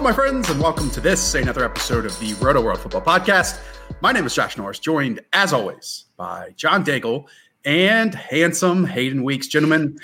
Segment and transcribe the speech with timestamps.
[0.00, 3.60] Hello, my friends, and welcome to this another episode of the Rotoworld Football Podcast.
[4.00, 7.26] My name is Josh Norris, joined as always by John Daigle
[7.66, 9.46] and handsome Hayden Winks.
[9.46, 9.98] Gentlemen,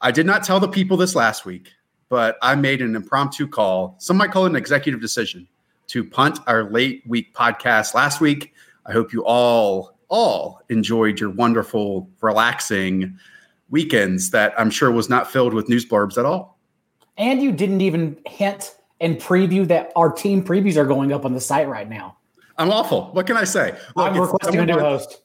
[0.00, 1.72] I did not tell the people this last week,
[2.08, 3.96] but I made an impromptu call.
[3.98, 5.48] Some might call it an executive decision
[5.88, 8.54] to punt our late week podcast last week.
[8.86, 13.18] I hope you all all enjoyed your wonderful, relaxing
[13.70, 16.60] weekends that I'm sure was not filled with news blurbs at all.
[17.16, 21.34] And you didn't even hint and preview that our team previews are going up on
[21.34, 22.16] the site right now.
[22.56, 23.10] I'm awful.
[23.12, 23.76] What can I say?
[23.96, 25.22] Look, I'm requesting a new host.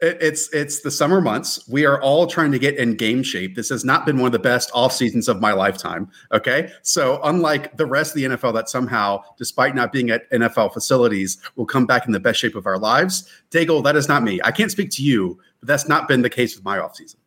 [0.00, 1.66] It, it's it's the summer months.
[1.68, 3.56] We are all trying to get in game shape.
[3.56, 6.10] This has not been one of the best off seasons of my lifetime.
[6.32, 10.72] Okay, so unlike the rest of the NFL, that somehow, despite not being at NFL
[10.72, 13.28] facilities, will come back in the best shape of our lives.
[13.50, 14.38] Daigle, that is not me.
[14.44, 17.18] I can't speak to you, but that's not been the case with my off season.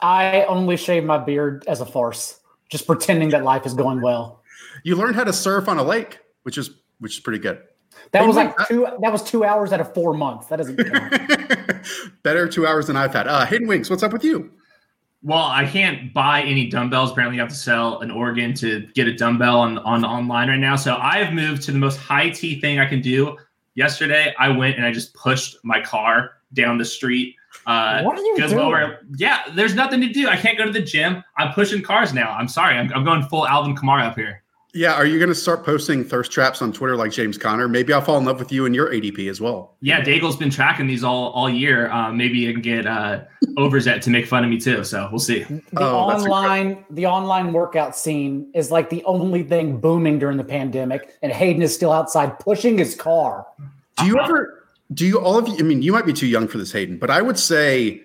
[0.00, 4.42] I only shave my beard as a farce, just pretending that life is going well.
[4.84, 7.60] You learned how to surf on a lake, which is which is pretty good.
[8.12, 8.86] That hey, was like two.
[9.00, 10.46] That was two hours out of four months.
[10.46, 11.86] That doesn't count.
[12.22, 13.26] Better two hours than I've had.
[13.26, 14.52] Uh, Hayden Winks, what's up with you?
[15.22, 17.12] Well, I can't buy any dumbbells.
[17.12, 20.58] Apparently, you have to sell an organ to get a dumbbell on on online right
[20.58, 20.76] now.
[20.76, 23.38] So I have moved to the most high T thing I can do.
[23.74, 27.36] Yesterday, I went and I just pushed my car down the street.
[27.66, 28.56] Uh, what are you doing?
[28.56, 30.28] Lower, yeah, there's nothing to do.
[30.28, 31.24] I can't go to the gym.
[31.38, 32.30] I'm pushing cars now.
[32.30, 32.76] I'm sorry.
[32.76, 34.43] I'm, I'm going full Alvin Kamara up here.
[34.76, 37.68] Yeah, are you going to start posting thirst traps on Twitter like James Conner?
[37.68, 39.76] Maybe I'll fall in love with you and your ADP as well.
[39.80, 41.88] Yeah, Daigle's been tracking these all all year.
[41.92, 43.20] Um, maybe you can get uh,
[43.56, 44.82] Overzet to make fun of me too.
[44.82, 45.44] So we'll see.
[45.44, 50.44] The oh, online the online workout scene is like the only thing booming during the
[50.44, 53.46] pandemic, and Hayden is still outside pushing his car.
[53.98, 54.64] Do you ever?
[54.92, 55.54] Do you all of you?
[55.56, 58.02] I mean, you might be too young for this, Hayden, but I would say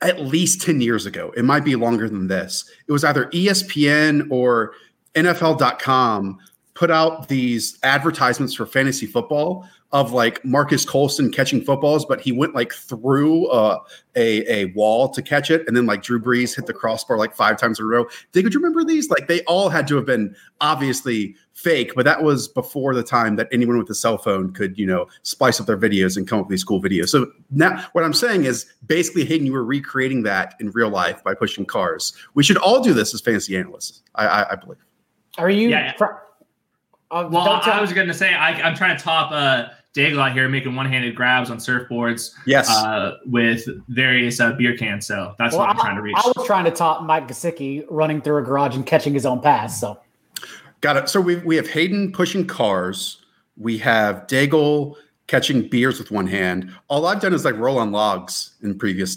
[0.00, 2.68] at least ten years ago, it might be longer than this.
[2.88, 4.72] It was either ESPN or
[5.14, 6.38] NFL.com
[6.74, 12.30] put out these advertisements for fantasy football of like Marques Colston catching footballs, but he
[12.30, 13.78] went like through uh,
[14.14, 17.34] a a wall to catch it, and then like Drew Brees hit the crossbar like
[17.34, 18.06] five times in a row.
[18.32, 19.10] Did you remember these?
[19.10, 23.36] Like they all had to have been obviously fake, but that was before the time
[23.36, 26.38] that anyone with a cell phone could you know splice up their videos and come
[26.38, 27.08] up with these cool videos.
[27.08, 31.22] So now what I'm saying is basically, Hayden, you were recreating that in real life
[31.24, 32.12] by pushing cars.
[32.34, 34.02] We should all do this as fantasy analysts.
[34.14, 34.78] I, I, I believe.
[35.38, 35.68] Are you?
[35.68, 35.96] Yeah.
[35.96, 36.04] Fr-
[37.10, 40.18] uh, well, I, I was going to say I, am trying to top uh, Daigle
[40.18, 42.32] out here making one-handed grabs on surfboards.
[42.46, 42.70] Yes.
[42.70, 45.06] Uh, with various uh, beer cans.
[45.06, 46.16] So that's well, what I'm I, trying to reach.
[46.16, 49.40] I was trying to top Mike Gesicki running through a garage and catching his own
[49.40, 49.80] pass.
[49.80, 49.98] So.
[50.80, 51.08] Got it.
[51.08, 53.24] So we we have Hayden pushing cars.
[53.56, 54.94] We have Daigle
[55.26, 56.74] catching beers with one hand.
[56.88, 59.16] All I've done is like roll on logs in previous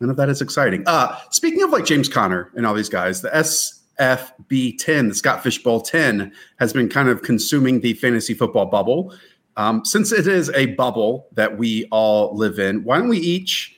[0.00, 0.82] none of that is exciting.
[0.86, 5.42] Uh, speaking of like James Conner and all these guys, the SFB 10, the Scott
[5.42, 9.14] Fish Bowl 10, has been kind of consuming the fantasy football bubble.
[9.56, 13.76] Um, since it is a bubble that we all live in, why don't we each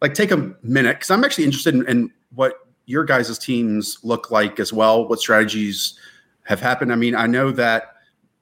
[0.00, 0.96] like take a minute?
[0.96, 2.54] Because I'm actually interested in, in what
[2.86, 5.08] your guys' teams look like as well.
[5.08, 5.98] What strategies
[6.44, 6.92] have happened?
[6.92, 7.94] I mean, I know that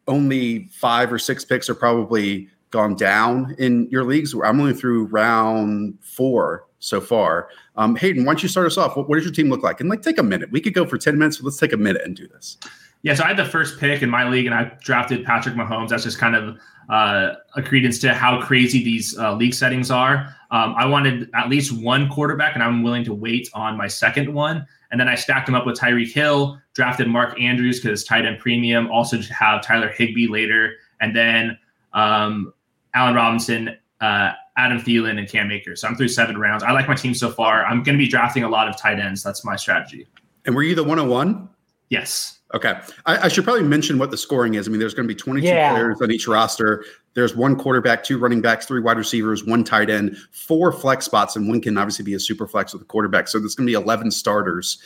[0.09, 4.35] only five or six picks are probably gone down in your leagues.
[4.35, 7.49] I'm only through round four so far.
[7.77, 8.97] Um, Hayden, why don't you start us off?
[8.97, 9.81] What, what, does your team look like?
[9.81, 10.51] And like, take a minute.
[10.51, 12.59] We could go for 10 minutes, but let's take a minute and do this.
[13.03, 15.89] Yeah, so I had the first pick in my league, and I drafted Patrick Mahomes.
[15.89, 16.59] That's just kind of
[16.89, 20.37] uh, a credence to how crazy these uh, league settings are.
[20.51, 24.33] Um, I wanted at least one quarterback, and I'm willing to wait on my second
[24.33, 24.67] one.
[24.91, 28.39] And then I stacked them up with Tyreek Hill, drafted Mark Andrews because tight end
[28.41, 28.91] premium.
[28.91, 31.59] Also, to have Tyler Higbee later, and then
[31.93, 32.53] um,
[32.95, 35.81] Allen Robinson, uh, Adam Thielen, and Cam Akers.
[35.81, 36.63] So I'm through seven rounds.
[36.63, 37.65] I like my team so far.
[37.65, 39.23] I'm going to be drafting a lot of tight ends.
[39.23, 40.07] That's my strategy.
[40.45, 41.49] And were you the 101?
[41.89, 42.41] Yes.
[42.55, 42.79] Okay.
[43.07, 44.69] I, I, should probably mention what the scoring is.
[44.69, 45.73] I mean, there's going to be 22 yeah.
[45.73, 46.85] players on each roster.
[47.15, 51.37] There's one quarterback, two running backs, three wide receivers, one tight end, four flex spots,
[51.37, 53.29] and one can obviously be a super flex with a quarterback.
[53.29, 54.79] So there's going to be 11 starters.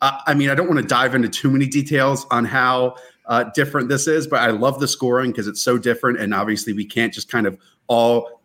[0.00, 2.96] Uh, I mean, I don't want to dive into too many details on how
[3.26, 6.18] uh, different this is, but I love the scoring because it's so different.
[6.18, 8.41] And obviously, we can't just kind of all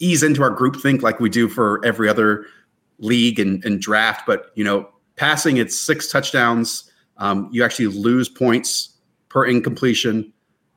[0.00, 2.44] ease into our group think like we do for every other
[2.98, 4.26] league and, and draft.
[4.26, 8.96] But, you know, passing, it's six touchdowns um, you actually lose points
[9.28, 10.32] per incompletion,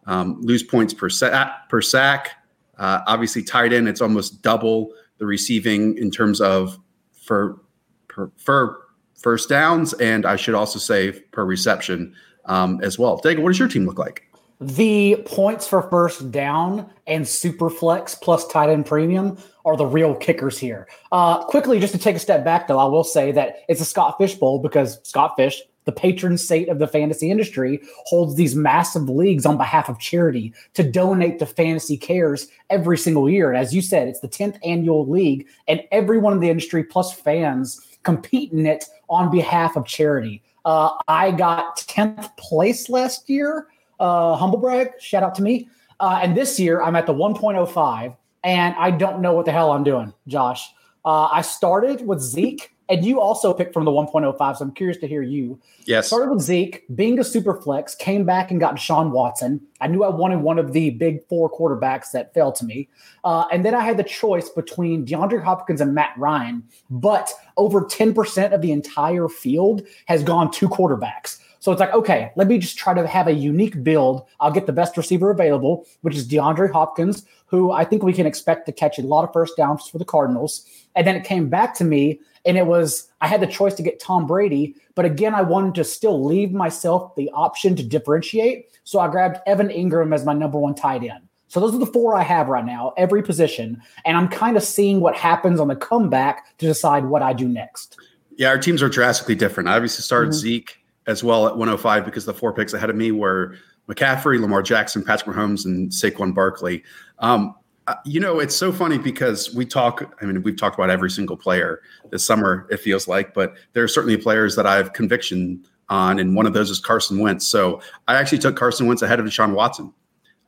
[0.05, 1.69] um, lose points per sack.
[1.69, 2.31] Per sack.
[2.77, 6.77] Uh, obviously, tight end, it's almost double the receiving in terms of
[7.13, 7.61] for
[8.09, 8.81] per, for
[9.15, 12.13] first downs, and I should also say per reception
[12.45, 13.21] um, as well.
[13.21, 14.27] Dagan, what does your team look like?
[14.63, 20.15] The points for first down and super flex plus tight end premium are the real
[20.15, 20.87] kickers here.
[21.11, 23.85] Uh, quickly, just to take a step back, though, I will say that it's a
[23.85, 28.55] Scott Fish Bowl because Scott Fish the patron saint of the fantasy industry, holds these
[28.55, 33.49] massive leagues on behalf of charity to donate to Fantasy Cares every single year.
[33.49, 37.13] And as you said, it's the 10th annual league, and everyone in the industry plus
[37.13, 40.41] fans compete in it on behalf of charity.
[40.65, 43.67] Uh, I got 10th place last year.
[44.03, 45.69] Uh, humble brag, shout out to me.
[45.99, 49.71] Uh, and this year I'm at the 1.05, and I don't know what the hell
[49.71, 50.67] I'm doing, Josh.
[51.05, 54.97] Uh, I started with Zeke and you also picked from the 1.05, so I'm curious
[54.97, 55.59] to hear you.
[55.85, 56.07] Yes.
[56.07, 59.61] Started with Zeke, being a super flex, came back and got Sean Watson.
[59.79, 62.89] I knew I wanted one of the big four quarterbacks that fell to me.
[63.23, 67.81] Uh, and then I had the choice between DeAndre Hopkins and Matt Ryan, but over
[67.81, 71.39] 10% of the entire field has gone two quarterbacks.
[71.63, 74.25] So it's like, okay, let me just try to have a unique build.
[74.41, 78.25] I'll get the best receiver available, which is DeAndre Hopkins, who I think we can
[78.25, 80.65] expect to catch a lot of first downs for the Cardinals.
[80.93, 83.81] And then it came back to me and it was, I had the choice to
[83.81, 88.65] get Tom Brady, but again, I wanted to still leave myself the option to differentiate.
[88.83, 91.29] So I grabbed Evan Engram as my number one tight end.
[91.47, 93.81] So those are the four I have right now, every position.
[94.03, 97.47] And I'm kind of seeing what happens on the comeback to decide what I do
[97.47, 97.95] next.
[98.35, 99.69] Yeah, our teams are drastically different.
[99.69, 100.39] I obviously started mm-hmm.
[100.39, 103.55] Zeke as well at 105 because the four picks ahead of me were
[103.89, 106.83] McCaffrey, Lamar Jackson, Patrick Mahomes, and Saquon Barkley.
[107.19, 107.55] Um,
[107.87, 110.15] uh, you know, it's so funny because we talk.
[110.21, 111.81] I mean, we've talked about every single player
[112.11, 112.65] this summer.
[112.71, 116.45] It feels like, but there are certainly players that I have conviction on, and one
[116.45, 117.45] of those is Carson Wentz.
[117.45, 119.93] So I actually took Carson Wentz ahead of Deshaun Watson,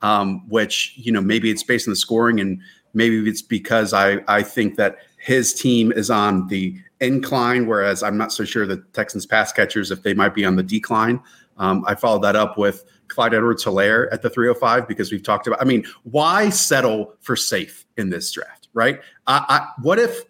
[0.01, 2.61] um, which you know maybe it's based on the scoring, and
[2.93, 8.17] maybe it's because I I think that his team is on the incline, whereas I'm
[8.17, 11.21] not so sure the Texans pass catchers if they might be on the decline.
[11.57, 15.47] Um, I followed that up with Clyde Edwards Helaire at the 305 because we've talked
[15.47, 18.99] about, I mean, why settle for safe in this draft, right?
[19.27, 20.23] I, I, what if,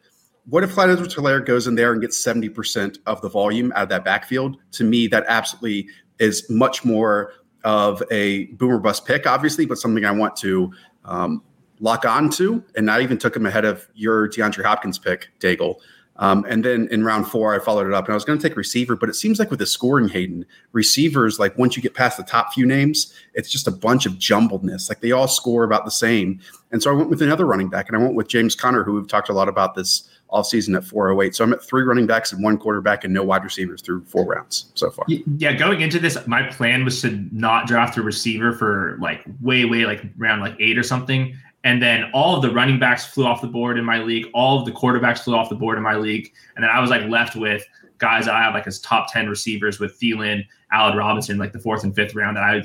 [0.48, 3.84] what if Clyde Edwards Helaire goes in there and gets 70% of the volume out
[3.84, 4.58] of that backfield?
[4.74, 10.06] To me, that absolutely is much more of a boomer bust pick, obviously, but something
[10.06, 10.72] I want to
[11.04, 11.42] um,
[11.80, 12.64] lock on to.
[12.76, 15.76] And I even took him ahead of your DeAndre Hopkins pick, Daigle.
[16.18, 18.48] Um, and then in round four, I followed it up and I was going to
[18.48, 21.94] take receiver, but it seems like with the scoring, Hayden, receivers, like once you get
[21.94, 24.88] past the top few names, it's just a bunch of jumbledness.
[24.88, 26.40] Like they all score about the same.
[26.72, 28.94] And so I went with another running back and I went with James Conner, who
[28.94, 31.36] we've talked a lot about this offseason at 408.
[31.36, 34.26] So I'm at three running backs and one quarterback and no wide receivers through four
[34.26, 35.06] rounds so far.
[35.08, 39.66] Yeah, going into this, my plan was to not draft a receiver for like way,
[39.66, 41.38] way like round like eight or something.
[41.66, 44.28] And then all of the running backs flew off the board in my league.
[44.34, 46.32] All of the quarterbacks flew off the board in my league.
[46.56, 47.66] And then I was like left with
[47.98, 51.84] guys I have like as top 10 receivers with Thielen, Allen Robinson, like the fourth
[51.84, 52.38] and fifth round.
[52.38, 52.64] That I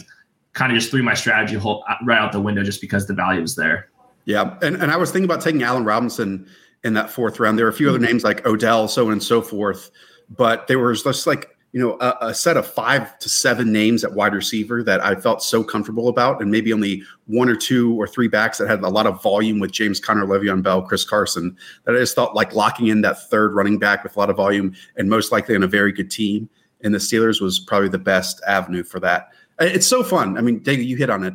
[0.53, 3.15] kind of just threw my strategy whole, uh, right out the window just because the
[3.15, 3.89] value was there.
[4.27, 4.59] Yeah.
[4.61, 6.47] And, and I was thinking about taking Allen Robinson
[6.85, 7.59] in that fourth round.
[7.59, 9.91] There are a few other names like Odell, so on and so forth.
[10.29, 14.03] But there was just like you know, a, a, set of five to seven names
[14.03, 17.95] at wide receiver that I felt so comfortable about, and maybe only one or two
[18.01, 21.05] or three backs that had a lot of volume with James Conner, Le'Veon Bell, Chris
[21.05, 21.57] Carson.
[21.85, 24.37] That I just felt like locking in that third running back with a lot of
[24.37, 26.49] volume and most likely in a very good team.
[26.83, 29.29] And the Steelers was probably the best avenue for that.
[29.61, 30.39] It's so fun.
[30.39, 31.35] I mean, David, you hit on it.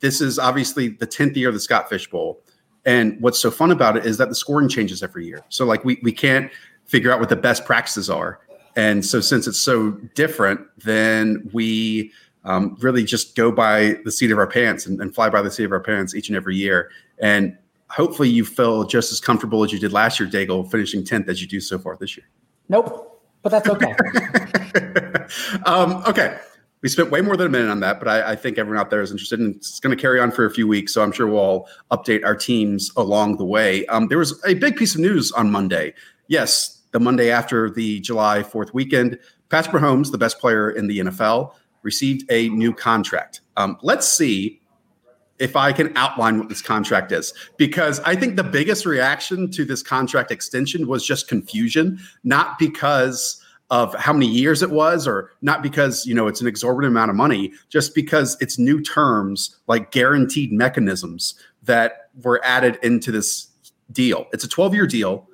[0.00, 2.42] This is obviously the 10th year of the Scott Fish Bowl.
[2.84, 5.44] And what's so fun about it is that the scoring changes every year.
[5.48, 6.50] So, like, we, we can't
[6.84, 8.40] figure out what the best practices are
[8.76, 12.12] and so, since it's so different, then we
[12.44, 15.50] um, really just go by the seat of our pants and, and, fly by the
[15.50, 16.90] seat of our pants each and every year.
[17.18, 17.56] And
[17.88, 21.40] hopefully, you feel just as comfortable as you did last year, Daigle, finishing 10th as
[21.40, 22.26] you do so far this year.
[22.68, 23.94] Nope, but that's okay.
[25.66, 26.38] um, okay.
[26.80, 28.90] We spent way more than a minute on that, but I, I think everyone out
[28.90, 30.92] there is interested, and it's going to carry on for a few weeks.
[30.92, 33.86] So I'm sure we'll update our teams along the way.
[33.86, 35.94] Um, there was a big piece of news on Monday.
[36.26, 39.18] Yes, the Monday after the July 4th weekend,
[39.48, 43.40] Patrick Mahomes, the best player in the NFL, received a new contract.
[43.56, 44.60] Um, let's see
[45.38, 49.64] if I can outline what this contract is, because I think the biggest reaction to
[49.64, 55.32] this contract extension was just confusion, not because of how many years it was or
[55.40, 59.56] not because you know it's an exorbitant amount of money just because it's new terms
[59.66, 63.48] like guaranteed mechanisms that were added into this
[63.90, 65.26] deal it's a 12 year deal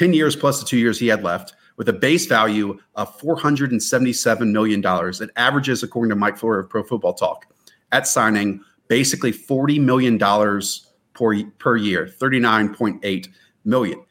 [0.00, 4.50] 10 years plus the two years he had left with a base value of $477
[4.50, 4.82] million.
[4.82, 7.44] It averages, according to Mike Florio of Pro Football Talk,
[7.92, 13.28] at signing basically $40 million per, per year, 39.8
[13.66, 14.02] million.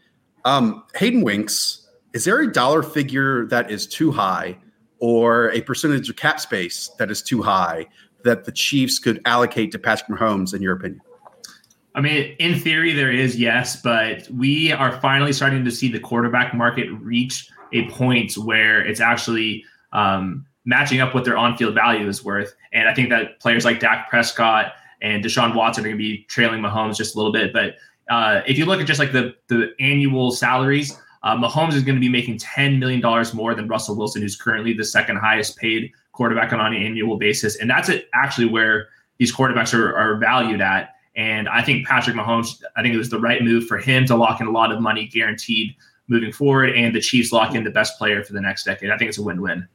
[0.45, 4.59] Um, Hayden Winks, is there a dollar figure that is too high
[4.99, 7.87] or a percentage of cap space that is too high
[8.23, 11.01] that the Chiefs could allocate to Patrick Mahomes, in your opinion?
[11.95, 15.99] I mean, in theory, there is, yes, but we are finally starting to see the
[15.99, 21.73] quarterback market reach a point where it's actually um, matching up what their on field
[21.73, 22.53] value is worth.
[22.73, 26.23] And I think that players like Dak Prescott and Deshaun Watson are going to be
[26.25, 27.53] trailing Mahomes just a little bit.
[27.53, 27.75] But
[28.09, 31.95] uh, if you look at just like the, the annual salaries, uh, Mahomes is going
[31.95, 33.01] to be making $10 million
[33.33, 37.57] more than Russell Wilson, who's currently the second highest paid quarterback on an annual basis.
[37.57, 40.95] And that's actually where these quarterbacks are, are valued at.
[41.19, 44.15] And I think Patrick Mahomes, I think it was the right move for him to
[44.15, 45.75] lock in a lot of money guaranteed
[46.07, 48.89] moving forward, and the Chiefs lock in the best player for the next decade.
[48.89, 49.67] I think it's a win win.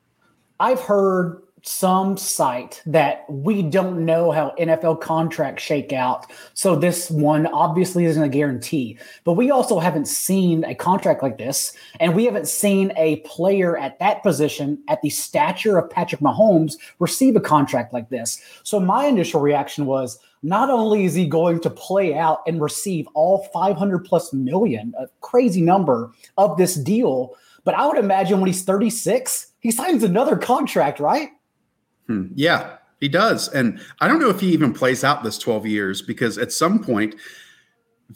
[0.59, 6.31] I've heard some site that we don't know how NFL contracts shake out.
[6.55, 8.99] So this one obviously isn't a guarantee.
[9.25, 13.77] But we also haven't seen a contract like this, and we haven't seen a player
[13.77, 18.41] at that position at the stature of Patrick Mahomes receive a contract like this.
[18.63, 23.09] So my initial reaction was not only is he going to play out and receive
[23.15, 27.35] all 500 plus million, a crazy number of this deal,
[27.65, 31.31] but I would imagine when he's 36, he signs another contract, right?
[32.09, 32.27] Hmm.
[32.35, 33.49] Yeah, he does.
[33.49, 36.79] And I don't know if he even plays out this 12 years because at some
[36.79, 37.15] point,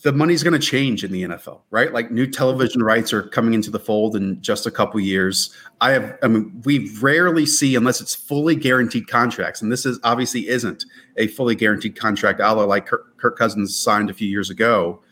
[0.02, 1.92] the money's going to change in the NFL, right?
[1.94, 5.54] Like new television rights are coming into the fold in just a couple years.
[5.80, 9.98] I have, I mean, we rarely see unless it's fully guaranteed contracts, and this is
[10.04, 10.84] obviously isn't
[11.18, 15.02] a fully guaranteed contract, a la like Kirk, Kirk Cousins signed a few years ago.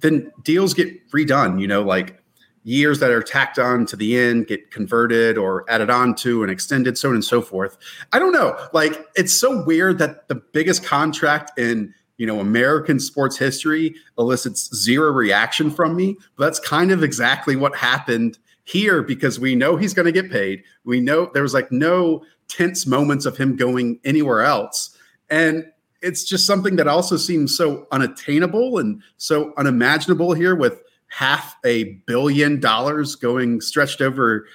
[0.00, 2.22] Then deals get redone, you know, like
[2.64, 6.50] years that are tacked on to the end get converted or added on to and
[6.50, 7.76] extended, so on and so forth.
[8.12, 8.56] I don't know.
[8.72, 14.74] Like it's so weird that the biggest contract in you know American sports history elicits
[14.74, 16.16] zero reaction from me.
[16.36, 20.30] But that's kind of exactly what happened here because we know he's going to get
[20.30, 20.62] paid.
[20.84, 24.91] We know there was like no tense moments of him going anywhere else.
[25.32, 25.64] And
[26.02, 31.84] it's just something that also seems so unattainable and so unimaginable here with half a
[32.06, 34.46] billion dollars going stretched over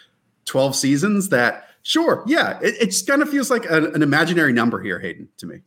[0.46, 4.82] 12 seasons that sure yeah it, it kind of feels like an, an, imaginary number
[4.82, 5.60] here hayden to me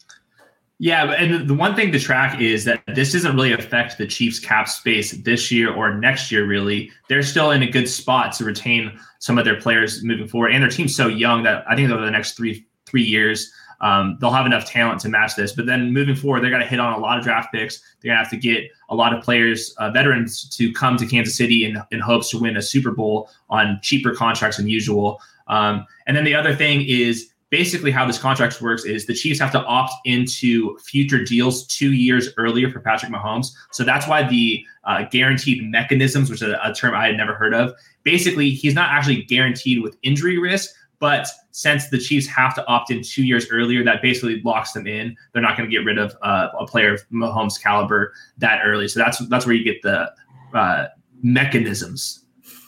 [0.82, 4.38] Yeah, and the one thing to track is that this doesn't really affect the Chiefs
[4.38, 6.90] cap space this year or next year, really.
[7.06, 10.52] They're still in a good spot to retain some of their players moving forward.
[10.52, 14.18] And their team's so young that I think over the next three three years, um,
[14.20, 15.52] they'll have enough talent to match this.
[15.52, 17.80] But then moving forward, they're going to hit on a lot of draft picks.
[18.00, 21.06] They're going to have to get a lot of players, uh, veterans, to come to
[21.06, 25.20] Kansas City in, in hopes to win a Super Bowl on cheaper contracts than usual.
[25.48, 29.40] Um, and then the other thing is basically how this contract works is the Chiefs
[29.40, 33.48] have to opt into future deals two years earlier for Patrick Mahomes.
[33.72, 37.34] So that's why the uh, guaranteed mechanisms, which is a, a term I had never
[37.34, 40.70] heard of, basically he's not actually guaranteed with injury risk.
[41.00, 44.86] But since the Chiefs have to opt in two years earlier, that basically locks them
[44.86, 45.16] in.
[45.32, 48.86] They're not going to get rid of uh, a player of Mahomes' caliber that early.
[48.86, 50.12] So that's that's where you get the
[50.54, 50.88] uh,
[51.22, 52.20] mechanisms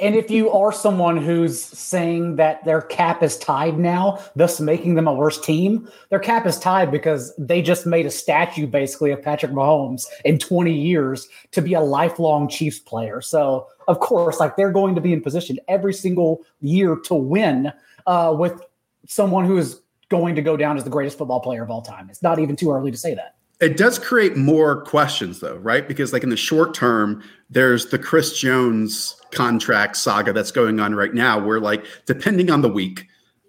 [0.02, 4.96] and if you are someone who's saying that their cap is tied now, thus making
[4.96, 9.12] them a worse team, their cap is tied because they just made a statue basically
[9.12, 13.20] of Patrick Mahomes in 20 years to be a lifelong Chiefs player.
[13.20, 17.72] So, of course, like they're going to be in position every single year to win
[18.06, 18.62] uh, with
[19.06, 22.09] someone who is going to go down as the greatest football player of all time.
[22.11, 23.37] It's not even too early to say that.
[23.61, 25.87] It does create more questions, though, right?
[25.87, 30.94] Because, like in the short term, there's the Chris Jones contract saga that's going on
[30.97, 33.06] right now, where, like, depending on the week,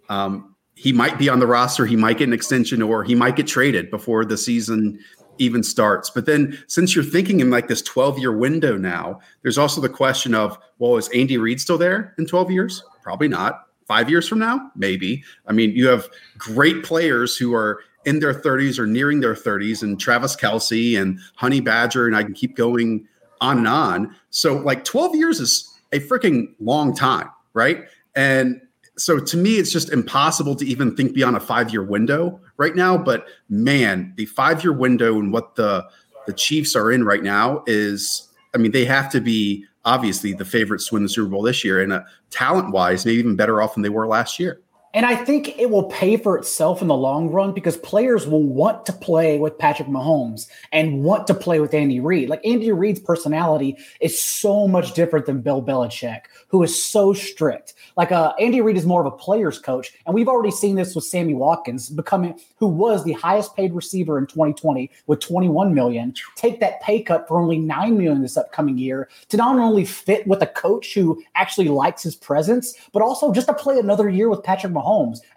[0.10, 3.36] um, he might be on the roster, he might get an extension, or he might
[3.36, 5.00] get traded before the season
[5.40, 6.10] even starts.
[6.10, 9.90] But then, since you're thinking in like this 12 year window now, there's also the
[9.90, 12.84] question of, well, is Andy Reid still there in 12 years?
[13.02, 13.64] Probably not.
[13.88, 15.24] Five years from now, maybe.
[15.48, 19.82] I mean, you have great players who are in their 30s or nearing their 30s,
[19.82, 23.08] and Travis Kelce and Honey Badger, and I can keep going
[23.42, 24.16] on and on.
[24.30, 27.86] So, like 12 years is a freaking long time, right?
[28.16, 28.62] And
[28.98, 32.76] so to me, it's just impossible to even think beyond a five year window right
[32.76, 32.98] now.
[32.98, 35.86] But man, the five year window and what the
[36.26, 40.46] the Chiefs are in right now is, I mean, they have to be obviously the
[40.46, 43.62] favorites to win the Super Bowl this year, and uh, talent wise, maybe even better
[43.62, 44.62] off than they were last year.
[44.96, 48.44] And I think it will pay for itself in the long run because players will
[48.44, 52.30] want to play with Patrick Mahomes and want to play with Andy Reid.
[52.30, 57.74] Like Andy Reid's personality is so much different than Bill Belichick, who is so strict.
[57.98, 60.94] Like uh, Andy Reid is more of a player's coach, and we've already seen this
[60.94, 66.14] with Sammy Watkins becoming, who was the highest paid receiver in 2020 with 21 million,
[66.36, 70.28] take that pay cut for only nine million this upcoming year to not only fit
[70.28, 74.30] with a coach who actually likes his presence, but also just to play another year
[74.30, 74.83] with Patrick Mahomes.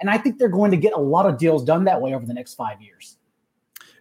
[0.01, 2.27] And I think they're going to get a lot of deals done that way over
[2.27, 3.17] the next five years.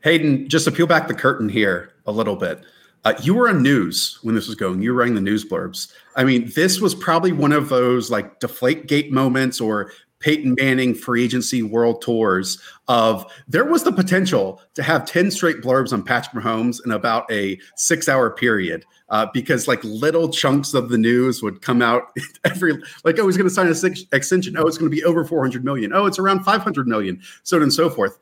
[0.04, 2.64] Hayden, just to peel back the curtain here a little bit.
[3.06, 4.82] Uh, you were on news when this was going.
[4.82, 5.92] You were writing the news blurbs.
[6.16, 10.96] I mean, this was probably one of those like deflate gate moments or Peyton Manning
[10.96, 16.02] free agency world tours of there was the potential to have 10 straight blurbs on
[16.04, 20.98] Patrick Mahomes in about a six hour period uh, because like little chunks of the
[20.98, 22.12] news would come out
[22.44, 22.74] every
[23.06, 24.58] like, oh, he's going to sign a six extension.
[24.58, 25.94] Oh, it's going to be over 400 million.
[25.94, 28.20] Oh, it's around 500 million, so on and so forth.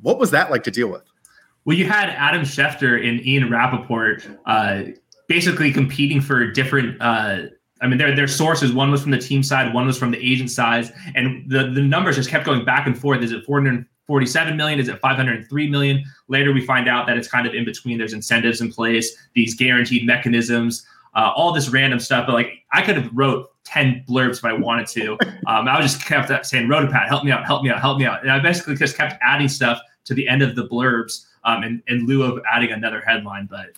[0.00, 1.02] What was that like to deal with?
[1.64, 4.84] Well, you had Adam Schefter and Ian Rapoport uh,
[5.26, 6.96] basically competing for different.
[7.02, 7.46] Uh,
[7.80, 8.72] I mean, their their sources.
[8.72, 11.82] One was from the team side, one was from the agent side, and the the
[11.82, 13.22] numbers just kept going back and forth.
[13.22, 13.44] Is it
[14.08, 14.80] 447 million?
[14.80, 16.02] Is it 503 million?
[16.28, 17.98] Later, we find out that it's kind of in between.
[17.98, 22.26] There's incentives in place, these guaranteed mechanisms, uh, all this random stuff.
[22.26, 25.18] But like, I could have wrote 10 blurbs if I wanted to.
[25.46, 28.20] Um, I just kept saying, Rotopat, help me out, help me out, help me out.
[28.20, 31.82] And I basically just kept adding stuff to the end of the blurbs um, in,
[31.86, 33.46] in lieu of adding another headline.
[33.50, 33.68] But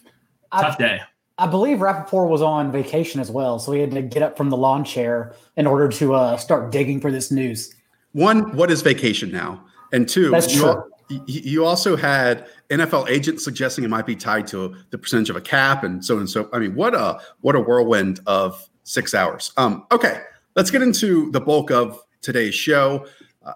[0.53, 1.01] tough I, day.
[1.39, 4.51] I believe Rapoport was on vacation as well, so he had to get up from
[4.51, 7.73] the lawn chair in order to uh, start digging for this news.
[8.11, 9.65] One, what is vacation now?
[9.93, 10.85] And two, that's you, true.
[11.27, 15.41] You also had NFL agents suggesting it might be tied to the percentage of a
[15.41, 16.49] cap and so and so.
[16.53, 19.53] I mean, what a what a whirlwind of six hours.
[19.57, 20.21] Um, okay,
[20.55, 23.07] let's get into the bulk of today's show.
[23.45, 23.55] Uh,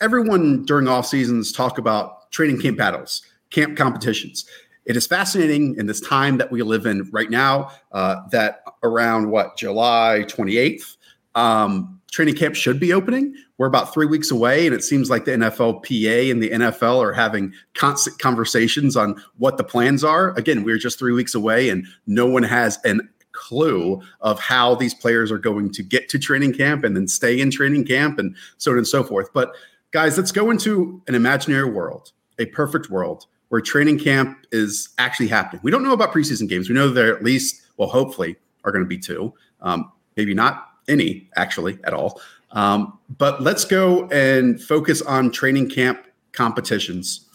[0.00, 4.46] everyone during off seasons talk about training camp battles camp competitions.
[4.84, 9.30] It is fascinating in this time that we live in right now uh, that around
[9.30, 10.96] what, July 28th,
[11.36, 13.34] um, training camp should be opening.
[13.58, 17.12] We're about three weeks away, and it seems like the NFLPA and the NFL are
[17.12, 20.36] having constant conversations on what the plans are.
[20.38, 24.92] Again, we're just three weeks away, and no one has an clue of how these
[24.92, 28.36] players are going to get to training camp and then stay in training camp and
[28.58, 29.32] so on and so forth.
[29.32, 29.54] But
[29.90, 35.28] guys, let's go into an imaginary world, a perfect world where training camp is actually
[35.28, 35.60] happening.
[35.64, 36.68] We don't know about preseason games.
[36.68, 39.32] We know there at least, well, hopefully, are going to be two.
[39.62, 42.20] Um, maybe not any, actually, at all.
[42.52, 47.28] Um, but let's go and focus on training camp competitions.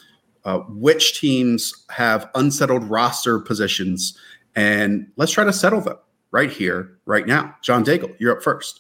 [0.48, 4.18] uh, which teams have unsettled roster positions,
[4.56, 5.98] and let's try to settle them
[6.32, 7.54] right here, right now.
[7.62, 8.80] John Daigle, you're up first.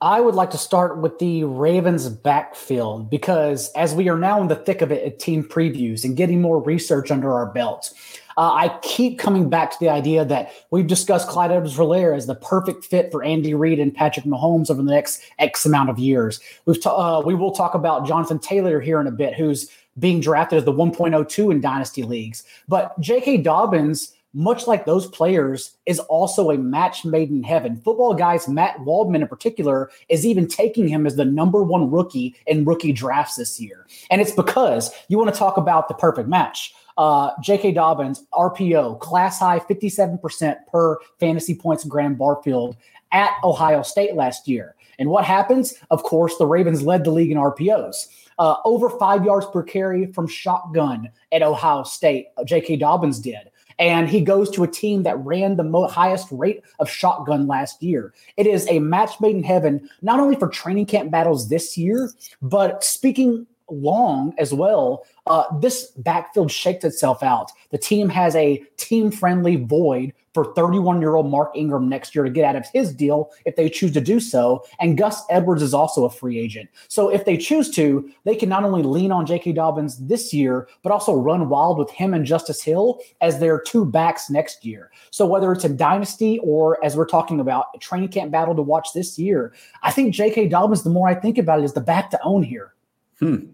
[0.00, 4.46] I would like to start with the Ravens backfield because as we are now in
[4.46, 7.92] the thick of it at team previews and getting more research under our belts,
[8.36, 12.36] uh, I keep coming back to the idea that we've discussed Clyde Edwards-Helaire as the
[12.36, 16.38] perfect fit for Andy Reid and Patrick Mahomes over the next X amount of years.
[16.64, 20.20] We've ta- uh, we will talk about Jonathan Taylor here in a bit, who's being
[20.20, 22.44] drafted as the 1.02 in dynasty leagues.
[22.68, 23.38] But J.K.
[23.38, 27.76] Dobbins– much like those players, is also a match made in heaven.
[27.76, 32.36] Football guys, Matt Waldman in particular, is even taking him as the number one rookie
[32.46, 33.86] in rookie drafts this year.
[34.12, 36.72] And it's because you want to talk about the perfect match.
[36.96, 37.72] Uh, J.K.
[37.72, 42.76] Dobbins, RPO, class high 57% per fantasy points Graham Barfield
[43.10, 44.76] at Ohio State last year.
[45.00, 45.74] And what happens?
[45.90, 48.06] Of course, the Ravens led the league in RPOs.
[48.38, 52.76] Uh, over five yards per carry from shotgun at Ohio State, J.K.
[52.76, 56.90] Dobbins did and he goes to a team that ran the mo- highest rate of
[56.90, 58.12] shotgun last year.
[58.36, 62.10] It is a match made in heaven, not only for training camp battles this year,
[62.42, 65.04] but speaking long as well.
[65.28, 67.50] Uh, this backfield shakes itself out.
[67.70, 72.22] The team has a team friendly void for 31 year old Mark Ingram next year
[72.22, 74.64] to get out of his deal if they choose to do so.
[74.78, 76.68] And Gus Edwards is also a free agent.
[76.86, 79.52] So if they choose to, they can not only lean on J.K.
[79.52, 83.84] Dobbins this year, but also run wild with him and Justice Hill as their two
[83.84, 84.92] backs next year.
[85.10, 88.62] So whether it's a dynasty or as we're talking about a training camp battle to
[88.62, 90.48] watch this year, I think J.K.
[90.48, 92.74] Dobbins, the more I think about it, is the back to own here.
[93.18, 93.46] Hmm.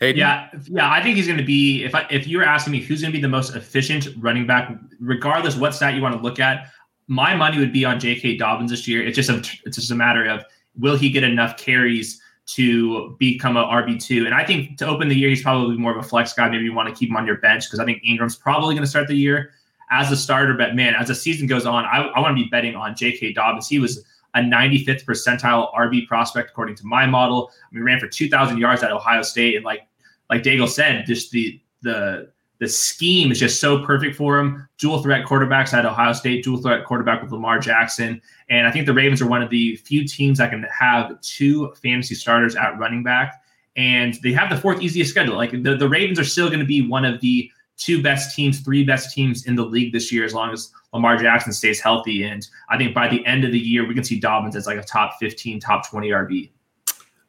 [0.00, 0.18] Hayden?
[0.18, 1.84] Yeah, yeah, I think he's going to be.
[1.84, 4.46] If I, if you were asking me who's going to be the most efficient running
[4.46, 6.70] back, regardless what stat you want to look at,
[7.06, 8.38] my money would be on J.K.
[8.38, 9.06] Dobbins this year.
[9.06, 10.44] It's just a it's just a matter of
[10.78, 14.24] will he get enough carries to become a RB two.
[14.24, 16.48] And I think to open the year, he's probably more of a flex guy.
[16.48, 18.84] Maybe you want to keep him on your bench because I think Ingram's probably going
[18.84, 19.52] to start the year
[19.90, 20.54] as a starter.
[20.54, 23.34] But man, as the season goes on, I, I want to be betting on J.K.
[23.34, 23.68] Dobbins.
[23.68, 27.50] He was a 95th percentile RB prospect according to my model.
[27.70, 29.82] I mean, ran for 2,000 yards at Ohio State and like
[30.30, 34.68] like Daigle said, just the the the scheme is just so perfect for him.
[34.78, 38.20] Dual threat quarterbacks at Ohio State, dual threat quarterback with Lamar Jackson.
[38.50, 41.72] And I think the Ravens are one of the few teams that can have two
[41.82, 43.42] fantasy starters at running back.
[43.76, 45.36] And they have the fourth easiest schedule.
[45.36, 48.60] Like the, the Ravens are still going to be one of the two best teams,
[48.60, 52.24] three best teams in the league this year, as long as Lamar Jackson stays healthy.
[52.24, 54.76] And I think by the end of the year, we can see Dobbins as like
[54.76, 56.50] a top 15, top 20 RB.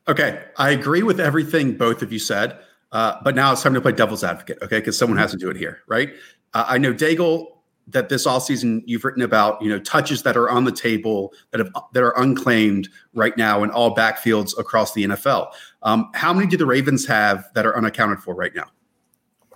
[0.09, 0.43] Okay.
[0.57, 2.59] I agree with everything both of you said.
[2.91, 4.79] Uh, but now it's time to play devil's advocate, okay?
[4.79, 6.13] Because someone has to do it here, right?
[6.53, 7.47] Uh, I know Daigle
[7.87, 11.33] that this all season you've written about, you know, touches that are on the table
[11.51, 15.51] that have that are unclaimed right now in all backfields across the NFL.
[15.83, 18.67] Um, how many do the Ravens have that are unaccounted for right now?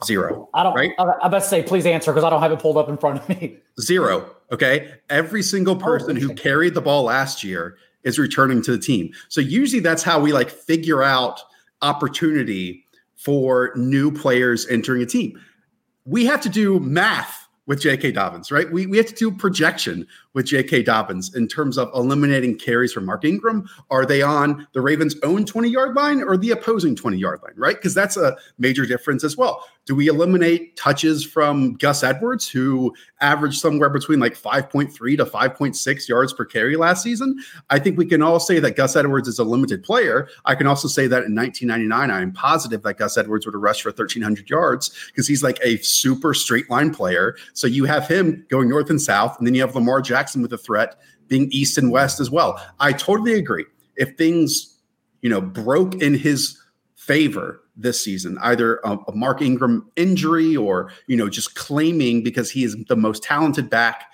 [0.04, 0.50] Zero.
[0.54, 0.74] I don't.
[0.74, 0.92] Right?
[1.00, 3.30] I, to say, please answer because I don't have it pulled up in front of
[3.30, 3.58] me.
[3.80, 4.36] Zero.
[4.52, 4.94] Okay.
[5.10, 9.12] Every single person oh, who carried the ball last year is returning to the team.
[9.30, 11.42] So usually that's how we like figure out
[11.82, 12.85] opportunity
[13.16, 15.40] for new players entering a team.
[16.06, 18.12] We have to do math with J.K.
[18.12, 18.72] Dobbins, right?
[18.72, 20.84] We, we have to do projection with J.K.
[20.84, 23.68] Dobbins in terms of eliminating carries from Mark Ingram.
[23.90, 27.54] Are they on the Ravens' own 20 yard line or the opposing 20 yard line,
[27.56, 27.76] right?
[27.76, 29.66] Because that's a major difference as well.
[29.86, 36.08] Do we eliminate touches from Gus Edwards, who averaged somewhere between like 5.3 to 5.6
[36.10, 37.38] yards per carry last season?
[37.70, 40.28] I think we can all say that Gus Edwards is a limited player.
[40.46, 43.62] I can also say that in 1999, I am positive that Gus Edwards would have
[43.62, 47.38] rushed for 1,300 yards because he's like a super straight line player.
[47.54, 50.54] So you have him going north and south, and then you have Lamar Jackson with
[50.54, 50.96] a threat
[51.28, 52.62] being east and west as well.
[52.80, 53.66] I totally agree.
[53.96, 54.80] If things,
[55.22, 56.62] you know, broke in his
[56.96, 62.50] favor this season, either a, a, Mark Ingram injury or, you know, just claiming because
[62.50, 64.12] he is the most talented back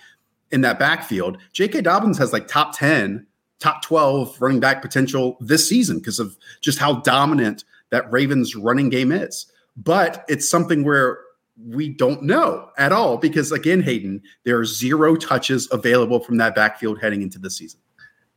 [0.52, 1.38] in that backfield.
[1.54, 1.82] J.K.
[1.82, 3.26] Dobbins has like top 10,
[3.60, 8.90] top 12 running back potential this season because of just how dominant that Ravens running
[8.90, 9.46] game is.
[9.78, 11.20] But it's something where
[11.66, 16.56] we don't know at all because, again, Hayden, there are zero touches available from that
[16.56, 17.80] backfield heading into the season.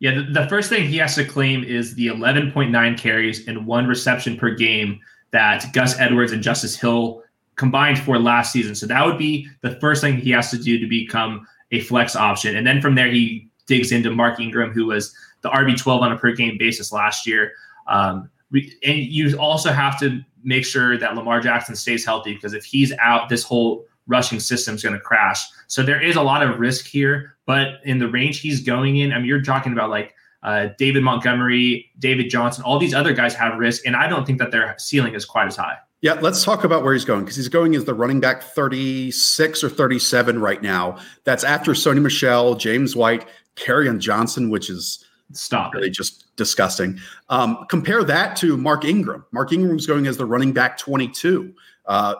[0.00, 3.86] Yeah, the, the first thing he has to claim is the 11.9 carries and one
[3.86, 7.22] reception per game that Gus Edwards and Justice Hill
[7.56, 8.74] combined for last season.
[8.74, 12.16] So that would be the first thing he has to do to become a flex
[12.16, 12.56] option.
[12.56, 16.18] And then from there, he digs into Mark Ingram, who was the RB12 on a
[16.18, 17.52] per game basis last year.
[17.88, 22.64] Um, and you also have to make sure that Lamar Jackson stays healthy because if
[22.64, 25.44] he's out, this whole rushing system is going to crash.
[25.66, 29.12] So there is a lot of risk here, but in the range he's going in,
[29.12, 33.34] I mean, you're talking about like uh, David Montgomery, David Johnson, all these other guys
[33.34, 35.76] have risk, and I don't think that their ceiling is quite as high.
[36.02, 39.64] Yeah, let's talk about where he's going because he's going as the running back 36
[39.64, 40.98] or 37 right now.
[41.24, 43.26] That's after Sony Michel, James White,
[43.56, 45.90] Kerryon Johnson, which is stop really it.
[45.90, 46.98] just disgusting.
[47.28, 49.24] Um, compare that to Mark Ingram.
[49.32, 51.54] Mark Ingram's going as the running back 22,
[51.86, 52.14] uh,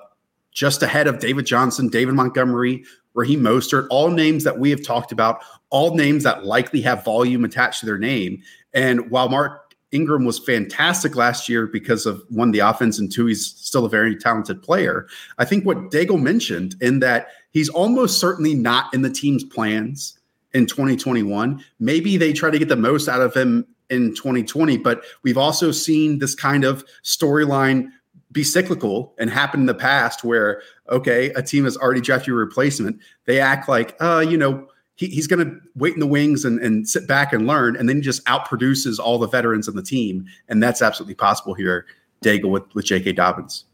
[0.53, 5.13] just ahead of David Johnson, David Montgomery, Raheem Mostert, all names that we have talked
[5.13, 8.43] about, all names that likely have volume attached to their name.
[8.73, 13.27] And while Mark Ingram was fantastic last year because of one, the offense, and two,
[13.27, 15.07] he's still a very talented player.
[15.39, 20.19] I think what Daigle mentioned in that he's almost certainly not in the team's plans
[20.55, 21.63] in 2021.
[21.81, 25.71] Maybe they try to get the most out of him in 2020, but we've also
[25.71, 27.91] seen this kind of storyline
[28.33, 32.37] be cyclical and happen in the past where, okay, a team has already drafted your
[32.37, 32.99] replacement.
[33.27, 36.59] They act like, uh, you know, he, he's going to wait in the wings and,
[36.61, 39.83] and sit back and learn, and then he just outproduces all the veterans on the
[39.83, 40.27] team.
[40.49, 41.87] And that's absolutely possible here,
[42.25, 43.13] Daigle, with, with J.K.
[43.13, 43.65] Dobbins.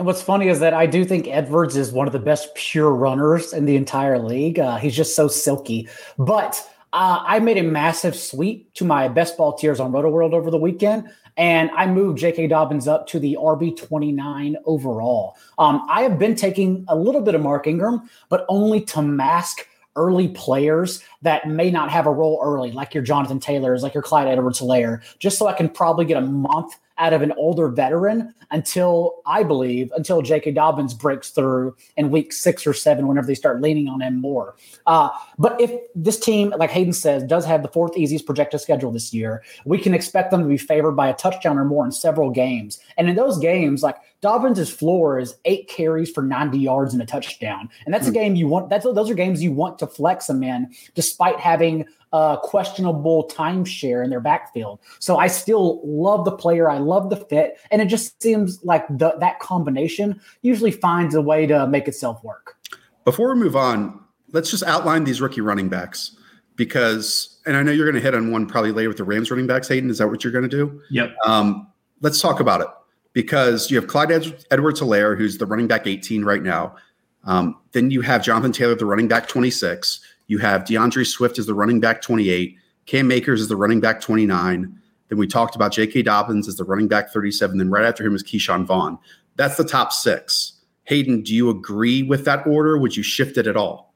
[0.00, 2.90] And what's funny is that I do think Edwards is one of the best pure
[2.90, 4.58] runners in the entire league.
[4.58, 5.90] Uh, he's just so silky.
[6.16, 10.50] But uh, I made a massive sweep to my best ball tiers on Rotoworld over
[10.50, 12.46] the weekend, and I moved J.K.
[12.46, 15.36] Dobbins up to the RB 29 overall.
[15.58, 19.66] Um, I have been taking a little bit of Mark Ingram, but only to mask
[19.96, 24.02] early players that may not have a role early, like your Jonathan Taylors, like your
[24.02, 27.68] Clyde Edwards Helaire, just so I can probably get a month out of an older
[27.68, 30.52] veteran until I believe until J.K.
[30.52, 34.54] Dobbins breaks through in week six or seven, whenever they start leaning on him more.
[34.86, 35.08] Uh,
[35.38, 39.12] but if this team, like Hayden says, does have the fourth easiest projected schedule this
[39.12, 42.30] year, we can expect them to be favored by a touchdown or more in several
[42.30, 42.78] games.
[42.98, 47.06] And in those games, like Dobbins' floor is eight carries for 90 yards and a
[47.06, 47.70] touchdown.
[47.84, 48.14] And that's a hmm.
[48.14, 48.68] game you want.
[48.68, 54.04] That's those are games you want to flex them in, despite having a questionable timeshare
[54.04, 54.80] in their backfield.
[54.98, 56.68] So I still love the player.
[56.68, 57.58] I love the fit.
[57.70, 62.22] And it just seems like the, that combination usually finds a way to make itself
[62.24, 62.56] work.
[63.04, 63.98] Before we move on,
[64.32, 66.16] let's just outline these rookie running backs
[66.56, 69.30] because, and I know you're going to hit on one probably later with the Rams
[69.30, 69.88] running backs, Hayden.
[69.88, 70.82] Is that what you're going to do?
[70.90, 71.14] Yep.
[71.24, 71.68] Um,
[72.02, 72.66] let's talk about it
[73.12, 74.12] because you have Clyde
[74.50, 76.76] Edwards Helaire, who's the running back 18 right now.
[77.24, 80.00] Um, then you have Jonathan Taylor, the running back 26.
[80.28, 82.56] You have D'Andre Swift as the running back 28.
[82.86, 84.80] Cam Akers is the running back 29.
[85.08, 86.02] Then we talked about J.K.
[86.02, 87.58] Dobbins as the running back 37.
[87.58, 88.98] Then right after him is Ke'Shawn Vaughn.
[89.36, 90.52] That's the top six.
[90.84, 92.78] Hayden, do you agree with that order?
[92.78, 93.94] Would you shift it at all?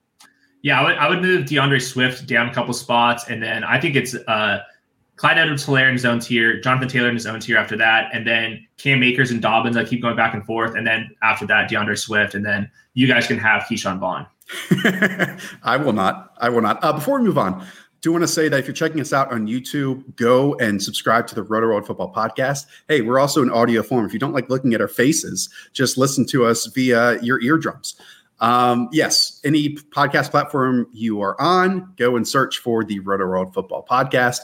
[0.62, 3.28] Yeah, I would, I would move D'Andre Swift down a couple spots.
[3.28, 4.60] And then I think it's uh,
[5.16, 8.10] Clyde Edwards Helaire in his own tier, Jonathan Taylor in his own tier after that.
[8.12, 9.76] And then Cam Akers and Dobbins.
[9.76, 10.74] I keep going back and forth.
[10.74, 12.34] And then after that, D'Andre Swift.
[12.34, 14.26] And then you guys can have Ke'Shawn Vaughn.
[15.62, 16.34] I will not.
[16.38, 16.82] I will not.
[16.82, 17.64] Uh, before we move on,
[18.00, 21.26] do want to say that if you're checking us out on YouTube, go and subscribe
[21.28, 22.66] to the Rotoworld Football Podcast.
[22.88, 24.04] Hey, we're also in audio form.
[24.04, 27.94] If you don't like looking at our faces, just listen to us via your eardrums.
[28.40, 33.86] Um, yes, any podcast platform you are on, go and search for the Rotoworld Football
[33.88, 34.40] Podcast.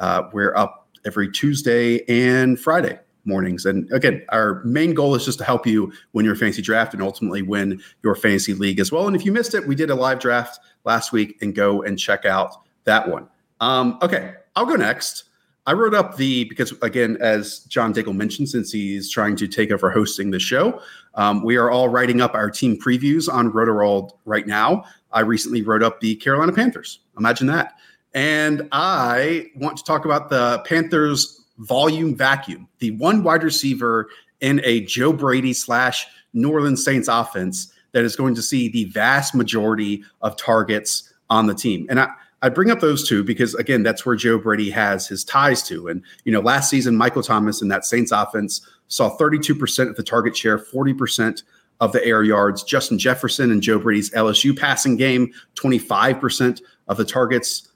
[0.00, 3.66] Uh, we're up every Tuesday and Friday mornings.
[3.66, 7.02] And again, our main goal is just to help you win your fantasy draft and
[7.02, 9.06] ultimately win your fantasy league as well.
[9.06, 11.98] And if you missed it, we did a live draft last week and go and
[11.98, 13.28] check out that one.
[13.60, 15.24] Um, okay, I'll go next.
[15.66, 19.70] I wrote up the because again, as John Daigle mentioned, since he's trying to take
[19.70, 20.80] over hosting the show,
[21.14, 24.84] um, we are all writing up our team previews on Rotoworld right now.
[25.12, 27.00] I recently wrote up the Carolina Panthers.
[27.18, 27.74] Imagine that.
[28.14, 34.08] And I want to talk about the Panthers volume vacuum, the one wide receiver
[34.40, 38.84] in a Joe Brady slash New Orleans Saints offense that is going to see the
[38.84, 41.86] vast majority of targets on the team.
[41.90, 42.08] And I,
[42.42, 45.88] I bring up those two because again, that's where Joe Brady has his ties to.
[45.88, 50.02] And you know, last season, Michael Thomas in that Saints offense saw 32% of the
[50.02, 51.42] target share, 40%
[51.80, 52.62] of the air yards.
[52.62, 57.69] Justin Jefferson and Joe Brady's LSU passing game, 25% of the targets.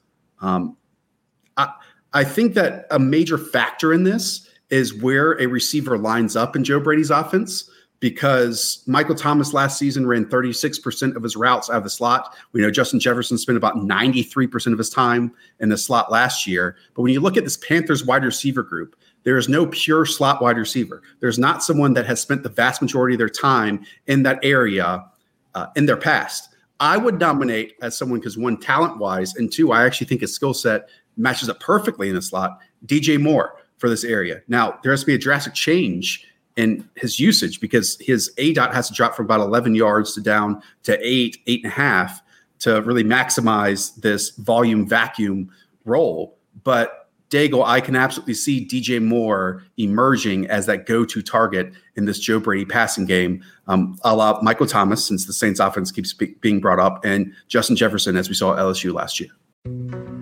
[0.45, 0.77] Um,
[1.57, 1.73] I,
[2.13, 6.63] I think that a major factor in this is where a receiver lines up in
[6.63, 11.83] Joe Brady's offense because Michael Thomas last season ran 36% of his routes out of
[11.83, 12.35] the slot.
[12.51, 16.75] We know Justin Jefferson spent about 93% of his time in the slot last year.
[16.93, 20.41] But when you look at this Panthers wide receiver group, there is no pure slot
[20.41, 21.01] wide receiver.
[21.19, 25.03] There's not someone that has spent the vast majority of their time in that area
[25.55, 26.54] uh, in their past.
[26.79, 30.33] I would nominate as someone because one, talent wise, and two, I actually think his
[30.33, 32.59] skill set matches up perfectly in the slot.
[32.85, 34.41] DJ Moore for this area.
[34.47, 38.73] Now, there has to be a drastic change in his usage because his A dot
[38.73, 42.21] has to drop from about 11 yards to down to eight, eight and a half
[42.59, 45.51] to really maximize this volume vacuum
[45.83, 46.37] role.
[46.63, 52.19] But Daigle, I can absolutely see DJ Moore emerging as that go-to target in this
[52.19, 56.35] Joe Brady passing game, um, a la Michael Thomas, since the Saints offense keeps be-
[56.41, 59.29] being brought up, and Justin Jefferson, as we saw at LSU last year.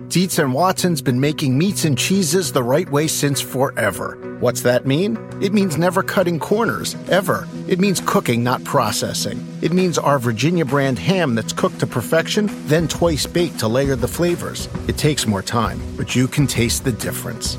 [0.08, 4.36] Dietz and Watson's been making meats and cheeses the right way since forever.
[4.38, 5.18] What's that mean?
[5.42, 7.48] It means never cutting corners, ever.
[7.66, 9.44] It means cooking, not processing.
[9.60, 13.96] It means our Virginia brand ham that's cooked to perfection, then twice baked to layer
[13.96, 14.68] the flavors.
[14.88, 17.58] It takes more time, but you can taste the difference.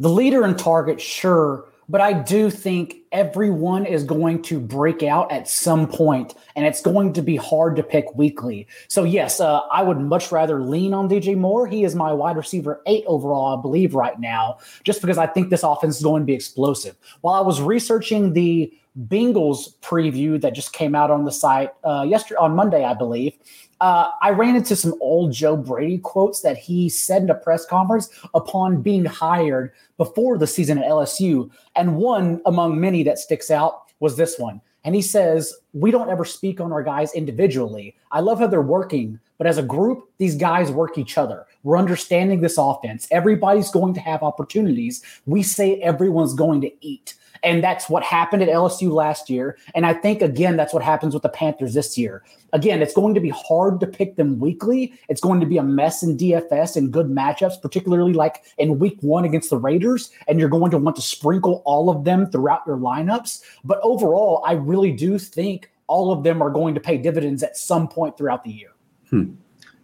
[0.00, 5.30] The leader in target, sure, but I do think everyone is going to break out
[5.30, 8.66] at some point, and it's going to be hard to pick weekly.
[8.88, 11.66] So, yes, uh, I would much rather lean on DJ Moore.
[11.66, 15.50] He is my wide receiver eight overall, I believe, right now, just because I think
[15.50, 16.96] this offense is going to be explosive.
[17.20, 22.06] While I was researching the Bengals preview that just came out on the site uh,
[22.08, 23.34] yesterday on Monday, I believe.
[23.80, 27.64] Uh, I ran into some old Joe Brady quotes that he said in a press
[27.64, 31.50] conference upon being hired before the season at LSU.
[31.76, 34.60] And one among many that sticks out was this one.
[34.84, 37.96] And he says, We don't ever speak on our guys individually.
[38.12, 41.46] I love how they're working, but as a group, these guys work each other.
[41.62, 43.06] We're understanding this offense.
[43.10, 45.02] Everybody's going to have opportunities.
[45.26, 47.14] We say everyone's going to eat.
[47.42, 49.56] And that's what happened at LSU last year.
[49.74, 52.22] And I think, again, that's what happens with the Panthers this year.
[52.52, 54.92] Again, it's going to be hard to pick them weekly.
[55.08, 58.98] It's going to be a mess in DFS and good matchups, particularly like in week
[59.00, 60.10] one against the Raiders.
[60.28, 63.42] And you're going to want to sprinkle all of them throughout your lineups.
[63.64, 67.56] But overall, I really do think all of them are going to pay dividends at
[67.56, 68.70] some point throughout the year.
[69.08, 69.32] Hmm.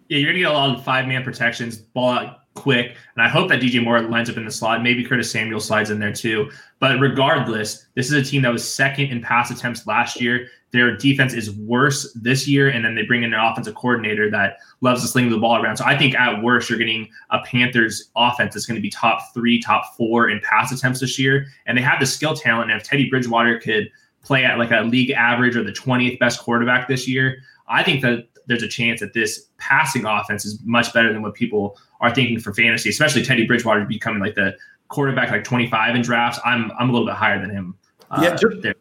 [0.08, 3.28] Yeah, you're gonna get a lot of five man protections, ball out quick, and I
[3.28, 4.82] hope that DJ Moore lines up in the slot.
[4.82, 6.50] Maybe Curtis Samuel slides in there too.
[6.80, 10.48] But regardless, this is a team that was second in pass attempts last year.
[10.72, 14.58] Their defense is worse this year, and then they bring in an offensive coordinator that
[14.80, 15.76] loves to sling the ball around.
[15.76, 19.32] So I think at worst, you're getting a Panthers offense that's going to be top
[19.32, 22.70] three, top four in pass attempts this year, and they have the skill talent.
[22.70, 23.90] And if Teddy Bridgewater could
[24.22, 27.38] play at like a league average or the 20th best quarterback this year,
[27.68, 31.34] I think that there's a chance that this passing offense is much better than what
[31.34, 34.56] people are thinking for fantasy, especially Teddy Bridgewater becoming like the
[34.88, 36.40] quarterback like 25 in drafts.
[36.44, 37.74] I'm I'm a little bit higher than him.
[38.10, 38.76] Uh, yeah, just,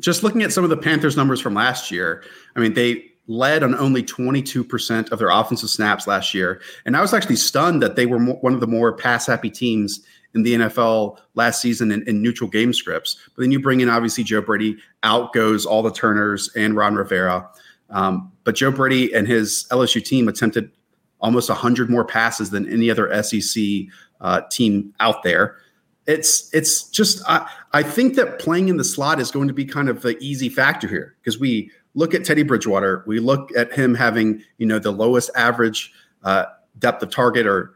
[0.00, 2.24] just looking at some of the Panthers numbers from last year,
[2.56, 7.00] I mean they led on only 22% of their offensive snaps last year, and I
[7.00, 10.54] was actually stunned that they were one of the more pass happy teams in the
[10.54, 13.18] NFL last season in, in, neutral game scripts.
[13.34, 16.94] But then you bring in obviously Joe Brady, out goes all the Turners and Ron
[16.94, 17.48] Rivera.
[17.92, 20.70] Um, but Joe Brady and his LSU team attempted
[21.20, 23.62] almost 100 more passes than any other SEC
[24.20, 25.56] uh, team out there.
[26.06, 29.64] It's it's just I, I think that playing in the slot is going to be
[29.64, 33.72] kind of the easy factor here because we look at Teddy Bridgewater, we look at
[33.72, 35.92] him having you know the lowest average
[36.24, 36.46] uh,
[36.80, 37.74] depth of target or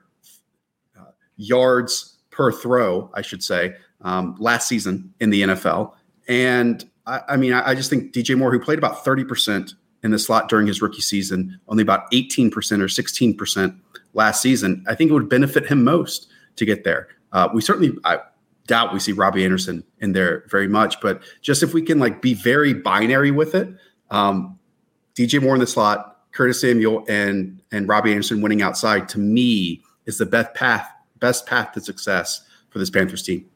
[0.99, 1.05] uh,
[1.37, 5.93] yards per throw, I should say, um, last season in the NFL.
[6.29, 9.75] And I, I mean, I, I, just think DJ Moore, who played about 30%
[10.07, 13.79] in the slot during his rookie season, only about 18% or 16%
[14.15, 14.83] last season.
[14.89, 17.09] I think it would benefit him most to get there.
[17.33, 18.21] Uh, we certainly, I
[18.67, 22.23] doubt we see Robbie Anderson in there very much, but just if we can like
[22.23, 23.69] be very binary with it,
[24.11, 24.59] um,
[25.15, 29.83] DJ Moore in the slot, Curtis Samuel, and and Robbie Anderson winning outside to me
[30.05, 30.89] is the best path
[31.19, 33.47] best path to success for this Panthers team.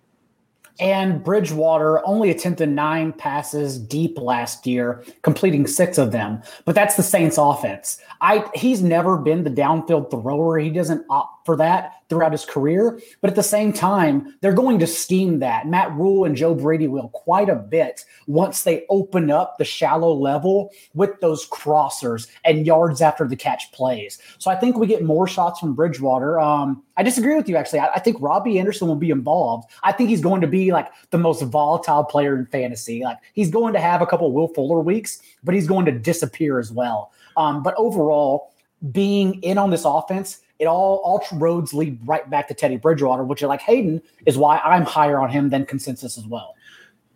[0.78, 6.42] And Bridgewater only attempted nine passes deep last year, completing six of them.
[6.64, 8.00] But that's the Saints offense.
[8.20, 10.58] I he's never been the downfield thrower.
[10.58, 13.00] He doesn't opt for that throughout his career.
[13.22, 15.66] But at the same time, they're going to scheme that.
[15.66, 20.12] Matt Rhule and Joe Brady will quite a bit once they open up the shallow
[20.12, 24.18] level with those crossers and yards after the catch plays.
[24.38, 26.38] So I think we get more shots from Bridgewater.
[26.38, 27.78] Um, I disagree with you, actually.
[27.78, 29.70] I, I, think Robbie Anderson will be involved.
[29.82, 33.02] I think he's going to be like the most volatile player in fantasy.
[33.04, 36.58] Like he's going to have a couple Will Fuller weeks, but he's going to disappear
[36.58, 37.12] as well.
[37.36, 38.52] Um, but overall,
[38.92, 43.24] being in on this offense, it all all roads lead right back to Teddy Bridgewater,
[43.24, 46.54] which, like Hayden, is why I'm higher on him than consensus as well.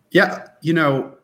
[0.09, 1.15] Yeah, you know,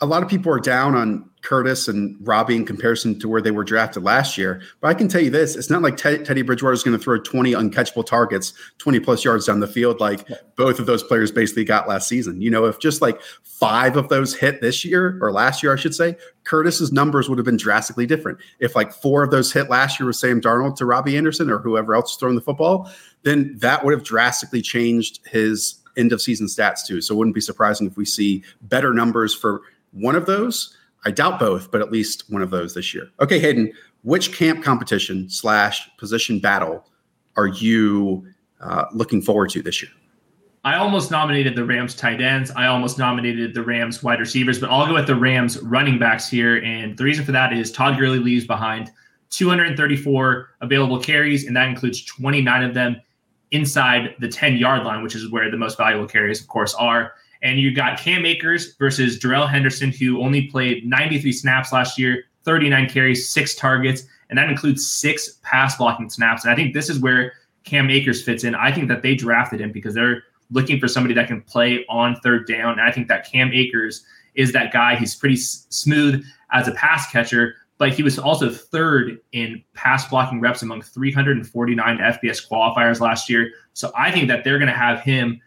[0.00, 3.50] a lot of people are down on Curtis and Robbie in comparison to where they
[3.50, 4.62] were drafted last year.
[4.80, 7.02] But I can tell you this: it's not like Ted, Teddy Bridgewater is going to
[7.02, 10.26] throw 20 uncatchable targets, 20 plus yards down the field, like
[10.56, 12.40] both of those players basically got last season.
[12.40, 15.76] You know, if just like five of those hit this year or last year, I
[15.76, 18.38] should say, Curtis's numbers would have been drastically different.
[18.60, 21.58] If like four of those hit last year with Sam Darnold to Robbie Anderson or
[21.58, 22.90] whoever else throwing the football,
[23.22, 27.00] then that would have drastically changed his end of season stats too.
[27.00, 29.62] So it wouldn't be surprising if we see better numbers for
[29.92, 33.08] one of those I doubt both, but at least one of those this year.
[33.20, 33.72] Okay, Hayden,
[34.02, 36.84] which camp competition slash position battle
[37.36, 38.26] are you
[38.60, 39.90] uh, looking forward to this year?
[40.64, 42.52] I almost nominated the Rams tight ends.
[42.52, 46.28] I almost nominated the Rams wide receivers, but I'll go with the Rams running backs
[46.28, 46.62] here.
[46.62, 48.92] And the reason for that is Todd Gurley leaves behind
[49.30, 53.00] 234 available carries, and that includes 29 of them
[53.50, 57.14] inside the 10 yard line, which is where the most valuable carries, of course, are.
[57.42, 62.24] And you got Cam Akers versus Darrell Henderson, who only played 93 snaps last year,
[62.44, 66.44] 39 carries, six targets, and that includes six pass blocking snaps.
[66.44, 67.32] And I think this is where
[67.64, 68.54] Cam Akers fits in.
[68.54, 72.16] I think that they drafted him because they're looking for somebody that can play on
[72.16, 72.72] third down.
[72.72, 74.96] And I think that Cam Akers is that guy.
[74.96, 80.08] He's pretty s- smooth as a pass catcher, but he was also third in pass
[80.08, 83.50] blocking reps among 349 FBS qualifiers last year.
[83.72, 85.40] So I think that they're going to have him,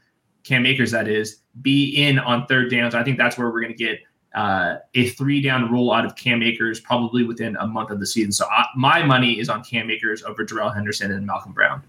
[0.46, 2.96] Cam Akers, that is, be in on third downs.
[2.96, 4.00] I think that's where we're going to get
[4.36, 8.06] uh, a three down roll out of Cam Akers probably within a month of the
[8.06, 8.32] season.
[8.32, 11.82] So I, my money is on Cam Akers over Darrell Henderson and Malcolm Brown.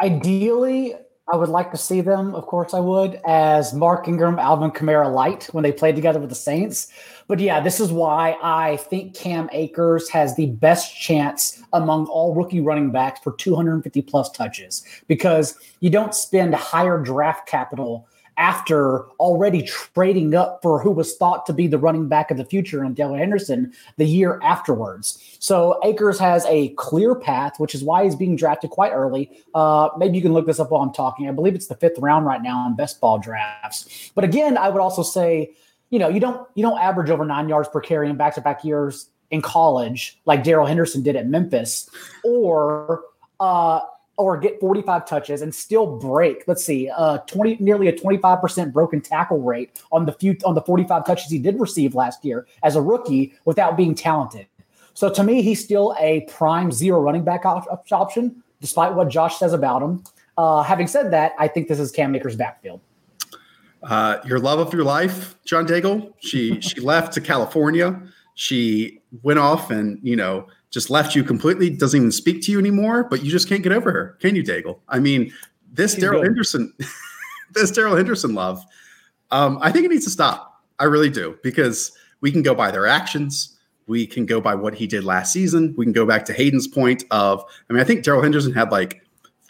[0.00, 0.94] Ideally,
[1.30, 5.12] I would like to see them, of course, I would, as Mark Ingram, Alvin Kamara
[5.12, 6.88] light when they played together with the Saints.
[7.26, 12.34] But yeah, this is why I think Cam Akers has the best chance among all
[12.34, 18.08] rookie running backs for 250 plus touches because you don't spend higher draft capital
[18.38, 22.44] after already trading up for who was thought to be the running back of the
[22.44, 25.36] future in Darrell Henderson the year afterwards.
[25.40, 29.30] So Akers has a clear path, which is why he's being drafted quite early.
[29.54, 31.28] Uh, maybe you can look this up while I'm talking.
[31.28, 34.12] I believe it's the fifth round right now in best ball drafts.
[34.14, 35.52] But again, I would also say,
[35.90, 38.40] you know, you don't you don't average over nine yards per carry in back to
[38.40, 41.90] back years in college like Darrell Henderson did at Memphis,
[42.24, 43.02] or
[43.40, 43.80] uh,
[44.18, 49.00] or get 45 touches and still break, let's see, uh 20 nearly a 25% broken
[49.00, 52.76] tackle rate on the few on the 45 touches he did receive last year as
[52.76, 54.46] a rookie without being talented.
[54.98, 59.38] So to me, he's still a prime zero running back op- option, despite what Josh
[59.38, 60.02] says about him.
[60.36, 62.80] Uh, having said that, I think this is Cam Akers' backfield.
[63.84, 66.12] Uh, your love of your life, John Daigle.
[66.18, 68.02] She she left to California.
[68.34, 72.58] She went off and you know just left you completely, doesn't even speak to you
[72.58, 74.16] anymore, but you just can't get over her.
[74.20, 74.80] Can you, Daigle?
[74.88, 75.32] I mean,
[75.72, 76.72] this Darrell Henderson,
[77.52, 78.64] this Darrell Henderson love,
[79.30, 80.62] um, I think it needs to stop.
[80.78, 83.58] I really do, because we can go by their actions.
[83.86, 85.74] We can go by what he did last season.
[85.76, 88.70] We can go back to Hayden's point of, I mean, I think Darrell Henderson had
[88.70, 89.02] like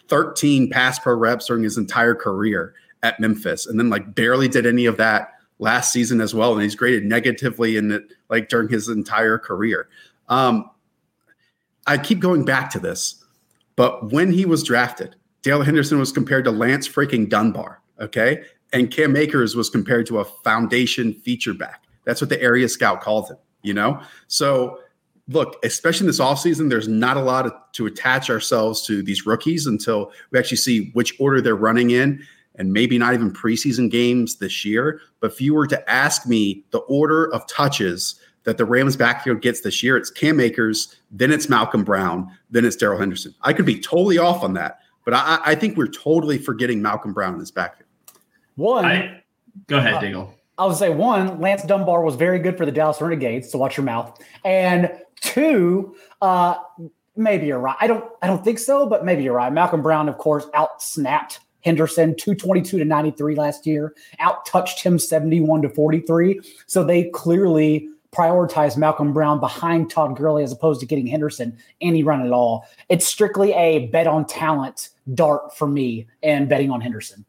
[0.07, 4.65] 13 pass pro reps during his entire career at Memphis, and then like barely did
[4.65, 6.53] any of that last season as well.
[6.53, 9.89] And he's graded negatively in it like during his entire career.
[10.29, 10.69] Um,
[11.89, 13.25] I keep going back to this,
[13.75, 18.43] but when he was drafted, Darrell Henderson was compared to Lance freaking Dunbar, okay?
[18.71, 21.85] And Cam Akers was compared to a foundation feature back.
[22.05, 23.99] That's what the area scout called him, you know?
[24.27, 24.77] So
[25.29, 29.25] look, especially in this offseason, there's not a lot of, to attach ourselves to these
[29.25, 32.23] rookies until we actually see which order they're running in
[32.53, 35.01] and maybe not even preseason games this year.
[35.21, 38.19] But if you were to ask me the order of touches
[38.49, 39.95] that the Rams backfield gets this year.
[39.95, 43.35] It's Cam Akers, then it's Malcolm Brown, then it's Darrell Henderson.
[43.43, 47.13] I could be totally off on that, but I, I, think we're totally forgetting Malcolm
[47.13, 47.87] Brown in this backfield.
[48.55, 49.21] One, I,
[49.67, 50.33] go ahead, uh, Daigle.
[50.57, 53.77] I would say one, Lance Dunbar was very good for the Dallas Renegades, so watch
[53.77, 54.19] your mouth.
[54.43, 54.91] And
[55.21, 56.55] two, uh,
[57.15, 57.77] maybe you're right.
[57.79, 59.53] I don't I don't think so, but maybe you're right.
[59.53, 64.97] Malcolm Brown, of course, out snapped Henderson 222 to 93 last year, out touched him
[64.97, 66.41] 71 to 43.
[66.65, 72.03] So they clearly prioritize Malcolm Brown behind Todd Gurley as opposed to getting Henderson any
[72.03, 72.65] run at all.
[72.89, 77.25] It's strictly a bet on talent dart for me and betting on Henderson.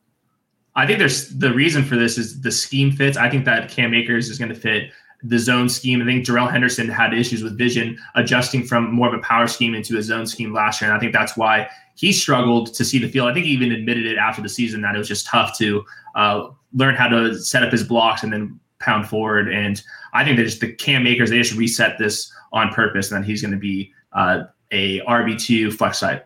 [0.77, 3.17] I think there's the reason for this is the scheme fits.
[3.17, 4.91] I think that Cam Akers is going to fit
[5.23, 6.01] the zone scheme.
[6.01, 9.75] I think Darrell Henderson had issues with vision adjusting from more of a power scheme
[9.75, 10.91] into a zone scheme last year.
[10.91, 13.29] And I think that's why he struggled to see the field.
[13.29, 15.85] I think he even admitted it after the season that it was just tough to
[16.15, 19.53] uh, learn how to set up his blocks and then pound forward.
[19.53, 19.83] And
[20.13, 23.29] I think that just the Cam Akers, they just reset this on purpose, and then
[23.29, 26.25] he's going to be uh, a RB2 flex side.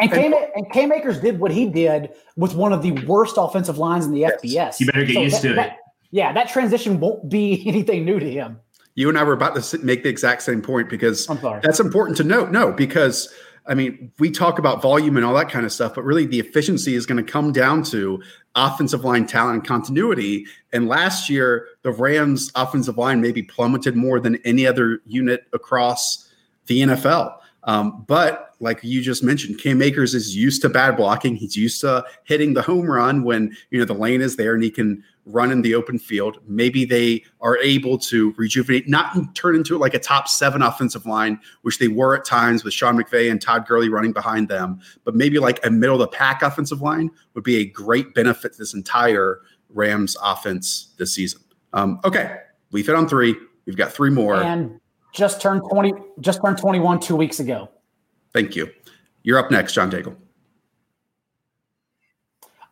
[0.00, 3.78] And Cam, and Cam Akers did what he did with one of the worst offensive
[3.78, 4.40] lines in the yes.
[4.42, 4.80] FBS.
[4.80, 5.76] You better get so used that, to that, it.
[6.10, 8.60] Yeah, that transition won't be anything new to him.
[8.94, 11.26] You and I were about to make the exact same point because
[11.62, 12.50] that's important to note.
[12.50, 13.32] No, because
[13.68, 16.38] I mean, we talk about volume and all that kind of stuff, but really the
[16.38, 18.22] efficiency is going to come down to
[18.54, 20.46] offensive line talent and continuity.
[20.72, 26.32] And last year, the Rams' offensive line maybe plummeted more than any other unit across
[26.66, 27.36] the NFL.
[27.66, 31.36] Um, but like you just mentioned, Cam Akers is used to bad blocking.
[31.36, 34.62] He's used to hitting the home run when you know the lane is there and
[34.62, 36.38] he can run in the open field.
[36.46, 41.40] Maybe they are able to rejuvenate, not turn into like a top seven offensive line,
[41.62, 44.80] which they were at times with Sean McVay and Todd Gurley running behind them.
[45.04, 48.52] But maybe like a middle of the pack offensive line would be a great benefit
[48.52, 49.40] to this entire
[49.70, 51.40] Rams offense this season.
[51.72, 52.38] Um, okay,
[52.70, 53.34] we fit on three.
[53.66, 54.36] We've got three more.
[54.36, 54.80] And
[55.16, 57.70] just turned 20, just turned 21 two weeks ago.
[58.32, 58.70] Thank you.
[59.22, 60.14] You're up next, John Daigle.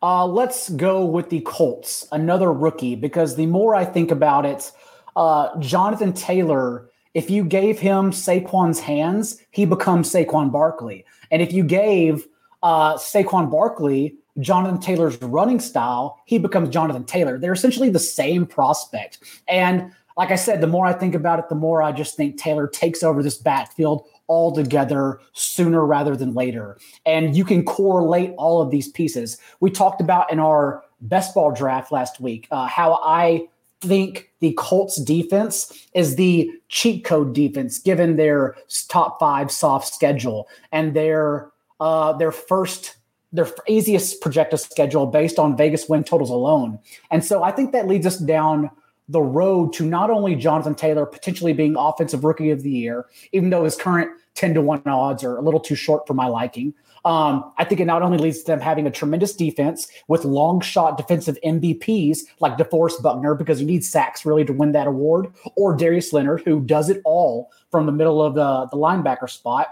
[0.01, 4.71] Uh, let's go with the Colts, another rookie, because the more I think about it,
[5.15, 11.03] uh, Jonathan Taylor, if you gave him Saquon's hands, he becomes Saquon Barkley.
[11.31, 12.27] And if you gave
[12.61, 17.39] uh, Saquon Barkley Jonathan Taylor's running style, he becomes Jonathan Taylor.
[17.39, 19.19] They're essentially the same prospect.
[19.47, 22.37] And like I said, the more I think about it, the more I just think
[22.37, 26.77] Taylor takes over this backfield altogether sooner rather than later.
[27.05, 29.37] And you can correlate all of these pieces.
[29.59, 33.47] We talked about in our best ball draft last week uh, how I
[33.81, 38.55] think the Colts defense is the cheat code defense given their
[38.87, 42.95] top five soft schedule and their uh, their first
[43.33, 46.79] their easiest projected schedule based on Vegas win totals alone.
[47.11, 48.71] And so I think that leads us down
[49.07, 53.49] the road to not only Jonathan Taylor potentially being offensive rookie of the year, even
[53.49, 56.73] though his current 10 to 1 odds are a little too short for my liking.
[57.05, 60.59] Um, I think it not only leads to them having a tremendous defense with long
[60.59, 65.27] shot defensive MVPs like DeForest Buckner, because you need sacks really to win that award,
[65.55, 69.67] or Darius Leonard, who does it all from the middle of the, the linebacker spot.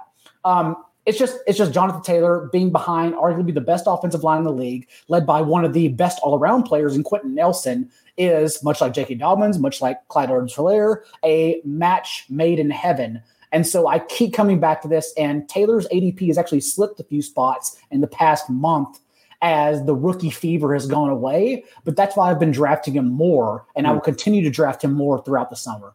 [0.45, 0.75] Um,
[1.06, 4.54] it's just it's just Jonathan Taylor being behind arguably the best offensive line in the
[4.54, 8.80] league, led by one of the best all around players in Quenton Nelson, is much
[8.80, 9.16] like J.K.
[9.16, 13.22] Dobbins, much like Clyde Edwards-Helaire, a match made in heaven.
[13.51, 17.04] And so I keep coming back to this, and Taylor's ADP has actually slipped a
[17.04, 18.99] few spots in the past month
[19.43, 21.64] as the rookie fever has gone away.
[21.84, 24.06] But that's why I've been drafting him more, and I will hmm.
[24.06, 25.93] continue to draft him more throughout the summer.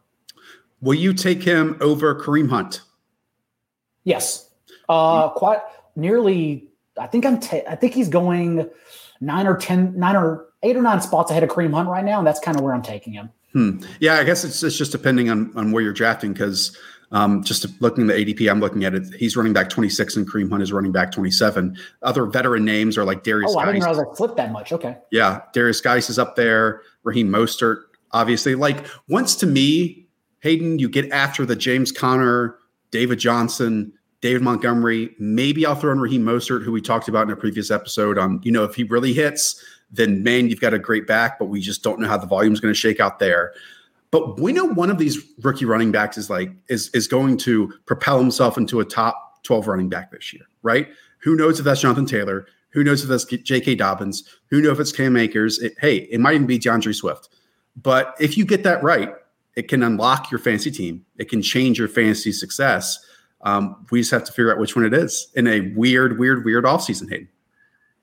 [0.81, 2.81] Will you take him over Kareem Hunt?
[4.05, 4.48] Yes.
[4.89, 5.59] Uh, quite
[5.95, 6.67] nearly.
[6.99, 7.35] I think I'm.
[7.67, 8.69] I think he's going
[9.21, 12.17] nine or ten, nine or eight or nine spots ahead of Kareem Hunt right now,
[12.17, 13.29] and that's kind of where I'm taking him.
[13.53, 13.83] Hmm.
[13.99, 16.77] Yeah, I guess it's, it's just depending on on where you're drafting because
[17.11, 19.13] um, just looking at the ADP, I'm looking at it.
[19.15, 21.77] He's running back 26, and Kareem Hunt is running back 27.
[22.03, 23.51] Other veteran names are like Darius.
[23.55, 24.71] Oh, I didn't realize I flipped that much.
[24.71, 24.97] Okay.
[25.11, 26.81] Yeah, Darius Guice is up there.
[27.03, 27.81] Raheem Mostert,
[28.11, 28.55] obviously.
[28.55, 30.07] Like once to me,
[30.41, 32.57] Hayden, you get after the James Conner,
[32.91, 35.15] David Johnson, David Montgomery.
[35.19, 38.17] Maybe I'll throw in Raheem Mostert, who we talked about in a previous episode.
[38.17, 41.39] On you know, if he really hits, then man, you've got a great back.
[41.39, 43.53] But we just don't know how the volume is going to shake out there.
[44.11, 47.73] But we know one of these rookie running backs is like is is going to
[47.85, 50.87] propel himself into a top twelve running back this year, right?
[51.19, 52.47] Who knows if that's Jonathan Taylor?
[52.71, 53.75] Who knows if that's J.K.
[53.75, 54.23] Dobbins?
[54.47, 55.59] Who knows if it's Cam Akers?
[55.59, 57.29] It, hey, it might even be D'Andre Swift.
[57.75, 59.13] But if you get that right,
[59.55, 61.05] it can unlock your fantasy team.
[61.17, 62.99] It can change your fantasy success.
[63.41, 66.43] Um, we just have to figure out which one it is in a weird, weird,
[66.43, 67.29] weird offseason, Hayden.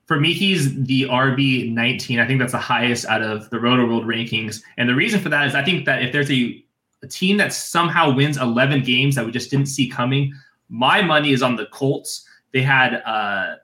[0.05, 2.19] For me, he's the RB 19.
[2.19, 4.61] I think that's the highest out of the Rotoworld rankings.
[4.77, 6.63] And the reason for that is I think that if there's a,
[7.03, 10.33] a team that somehow wins 11 games that we just didn't see coming,
[10.69, 12.25] my money is on the Colts.
[12.53, 13.55] They had uh,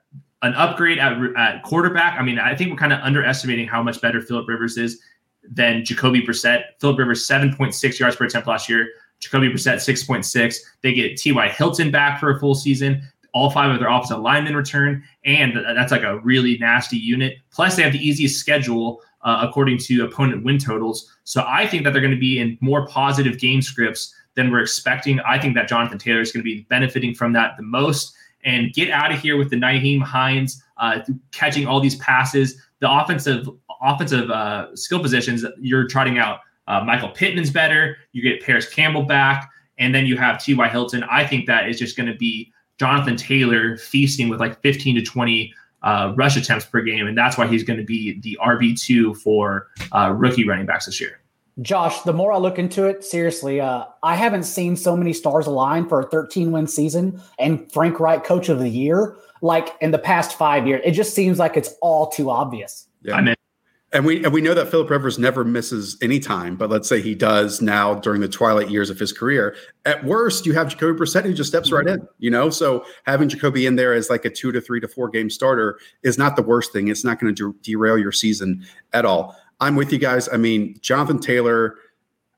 [0.42, 2.20] an upgrade at, at quarterback.
[2.20, 5.00] I mean, I think we're kind of underestimating how much better Philip Rivers is
[5.50, 6.64] than Jacoby Brissett.
[6.78, 8.88] Philip Rivers, 7.6 yards per attempt last year.
[9.24, 10.56] Jacoby Brissett, 6.6.
[10.82, 11.48] They get T.Y.
[11.48, 13.02] Hilton back for a full season.
[13.32, 17.38] all five of their offensive linemen return, and that's like a really nasty unit.
[17.50, 21.10] Plus, they have the easiest schedule uh, according to opponent win totals.
[21.24, 24.60] So I think that they're going to be in more positive game scripts than we're
[24.60, 25.20] expecting.
[25.20, 28.14] I think that Jonathan Taylor is going to be benefiting from that the most.
[28.44, 31.00] And get out of here with the Nyheim Hines uh,
[31.32, 32.60] catching all these passes.
[32.80, 33.48] The offensive
[33.82, 36.40] offensive uh, skill positions you're trotting out.
[36.66, 37.96] Uh, Michael Pittman's better.
[38.12, 40.68] You get Parris Campbell back, and then you have T.Y.
[40.68, 41.04] Hilton.
[41.04, 45.02] I think that is just going to be Jonathan Taylor feasting with like 15 to
[45.02, 48.80] 20 uh, rush attempts per game, and that's why he's going to be the RB
[48.80, 51.20] two for uh, rookie running backs this year.
[51.62, 55.46] Josh, the more I look into it, seriously, uh, I haven't seen so many stars
[55.46, 59.92] align for a 13 win season and Frank Reich coach of the year like in
[59.92, 60.80] the past five years.
[60.84, 62.88] It just seems like it's all too obvious.
[63.02, 63.14] Yeah.
[63.14, 63.34] I mean,
[63.94, 67.00] and we and we know that Philip Rivers never misses any time, but let's say
[67.00, 69.56] he does now during the twilight years of his career.
[69.86, 72.06] At worst, you have Jacoby Brissett who just steps right in.
[72.18, 75.08] You know, so having Jacoby in there as like a two to three to four
[75.08, 76.88] game starter is not the worst thing.
[76.88, 79.36] It's not going to de- derail your season at all.
[79.60, 80.28] I'm with you guys.
[80.28, 81.76] I mean, Jonathan Taylor,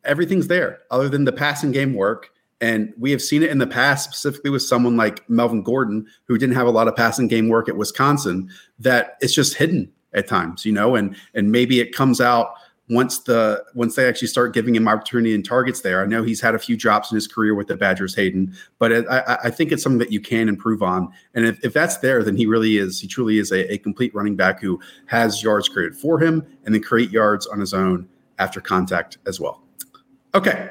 [0.05, 2.31] everything's there other than the passing game work.
[2.61, 6.39] And we have seen it in the past, specifically with someone like Melvin Gordon, who
[6.39, 10.27] didn't have a lot of passing game work at Wisconsin, that it's just hidden at
[10.27, 12.55] times, you know, and and maybe it comes out
[12.89, 16.03] once the once they actually start giving him opportunity and targets there.
[16.03, 18.93] I know he's had a few drops in his career with the Badgers, Hayden, but
[18.93, 21.13] it, I, I, think it's something that you can improve on.
[21.35, 23.01] And if, if that's there, then he really is.
[23.01, 26.75] He truly is a, a complete running back who has yards created for him and
[26.75, 29.63] then create yards on his own after contact as well.
[30.35, 30.71] Okay,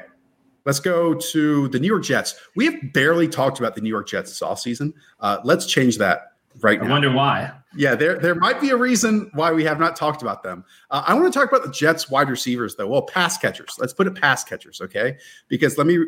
[0.66, 2.34] Let's go to the New York Jets.
[2.56, 4.92] We have barely talked about the New York Jets this offseason.
[5.20, 6.88] Uh, let's change that right I now.
[6.88, 7.52] I wonder why.
[7.76, 10.64] Yeah, there, there might be a reason why we have not talked about them.
[10.90, 12.86] Uh, I want to talk about the Jets wide receivers, though.
[12.86, 13.76] Well, pass catchers.
[13.78, 15.18] Let's put it pass catchers, okay?
[15.48, 15.98] Because let me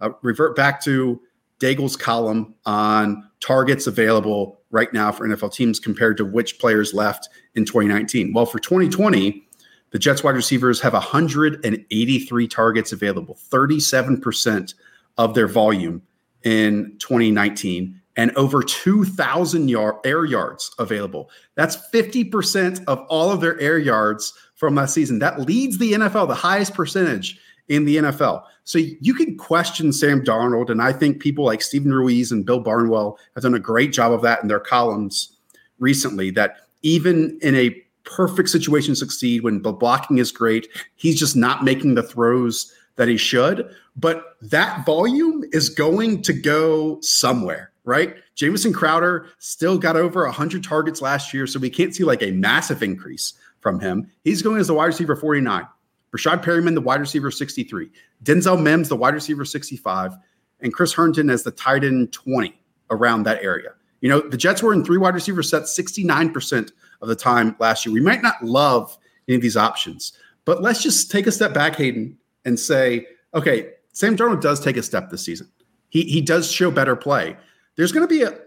[0.00, 1.20] uh, revert back to
[1.58, 7.28] Daigle's column on targets available right now for NFL teams compared to which players left
[7.54, 8.32] in 2019.
[8.32, 9.46] Well, for 2020,
[9.90, 14.74] the Jets wide receivers have 183 targets available, 37%
[15.16, 16.02] of their volume
[16.42, 21.30] in 2019, and over 2,000 yard, air yards available.
[21.54, 25.18] That's 50% of all of their air yards from last season.
[25.18, 27.38] That leads the NFL, the highest percentage
[27.68, 28.44] in the NFL.
[28.64, 32.60] So you can question Sam Darnold, and I think people like Stephen Ruiz and Bill
[32.60, 35.36] Barnwell have done a great job of that in their columns
[35.78, 36.30] recently.
[36.30, 40.68] That even in a perfect situation succeed when the blocking is great.
[40.94, 43.68] He's just not making the throws that he should.
[43.96, 48.16] But that volume is going to go somewhere, right?
[48.34, 52.32] Jamison Crowder still got over 100 targets last year, so we can't see like a
[52.32, 54.10] massive increase from him.
[54.24, 55.66] He's going as the wide receiver 49.
[56.12, 57.88] Breshad Perriman, the wide receiver 63.
[58.22, 60.12] Denzel Mims, the wide receiver 65.
[60.60, 62.54] And Chris Herndon as the tight end 20
[62.90, 63.70] around that area.
[64.00, 66.70] You know, the Jets were in three wide receiver sets 69%
[67.00, 67.92] of the time last year.
[67.92, 68.96] We might not love
[69.28, 70.12] any of these options,
[70.44, 74.76] but let's just take a step back, Hayden, and say, okay, Sam Darnold does take
[74.76, 75.50] a step this season.
[75.88, 77.36] He he does show better play.
[77.76, 78.38] There's going to be a,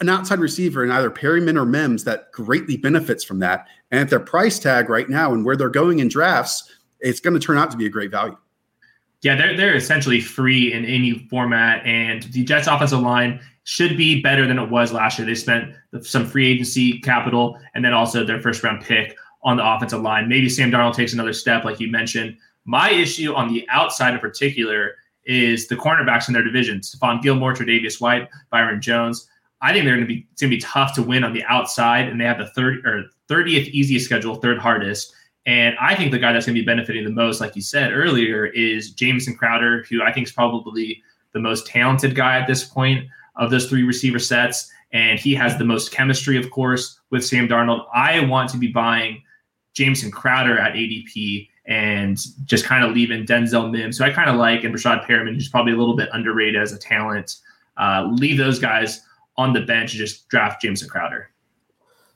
[0.00, 3.66] an outside receiver in either Perriman or Mims that greatly benefits from that.
[3.90, 7.34] And at their price tag right now and where they're going in drafts, it's going
[7.34, 8.36] to turn out to be a great value.
[9.22, 14.20] Yeah, they're they're essentially free in any format, and the Jets' offensive line should be
[14.20, 15.26] better than it was last year.
[15.26, 19.66] They spent some free agency capital and then also their first round pick on the
[19.66, 20.28] offensive line.
[20.28, 22.36] Maybe Sam Darnold takes another step, like you mentioned.
[22.64, 24.96] My issue on the outside in particular
[25.26, 29.28] is the cornerbacks in their division: Stephon Gilmore, Tre'Davious White, Byron Jones.
[29.62, 31.44] I think they're going to be it's going to be tough to win on the
[31.44, 35.14] outside, and they have the third or thirtieth easiest schedule, third hardest.
[35.46, 37.92] And I think the guy that's going to be benefiting the most, like you said
[37.92, 41.02] earlier, is Jamison Crowder, who I think is probably
[41.32, 43.06] the most talented guy at this point
[43.36, 44.70] of those three receiver sets.
[44.92, 47.86] And he has the most chemistry, of course, with Sam Darnold.
[47.94, 49.22] I want to be buying
[49.74, 54.36] Jamison Crowder at ADP and just kind of leaving Denzel Mims, who I kind of
[54.36, 57.36] like, and Breshad Perriman, who's probably a little bit underrated as a talent.
[57.76, 59.02] Uh, leave those guys
[59.36, 61.30] on the bench and just draft Jamison Crowder.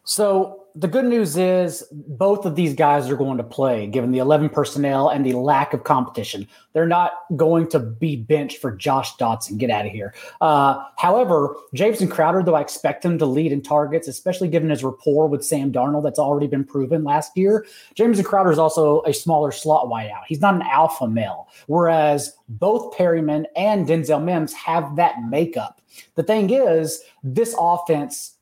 [0.05, 4.19] So the good news is both of these guys are going to play given the
[4.19, 6.47] 11 personnel and the lack of competition.
[6.73, 9.59] They're not going to be benched for Josh Doctson.
[9.59, 10.15] Get out of here.
[10.41, 14.85] Uh, however, Jamison Crowder, though I expect him to lead in targets, especially given his
[14.85, 17.67] rapport with Sam Darnold, that's already been proven last year.
[17.95, 20.23] Jamison Crowder is also a smaller slot wideout.
[20.29, 25.81] He's not an alpha male, whereas both Perriman and Denzel Mims have that makeup.
[26.15, 28.37] The thing is, this offense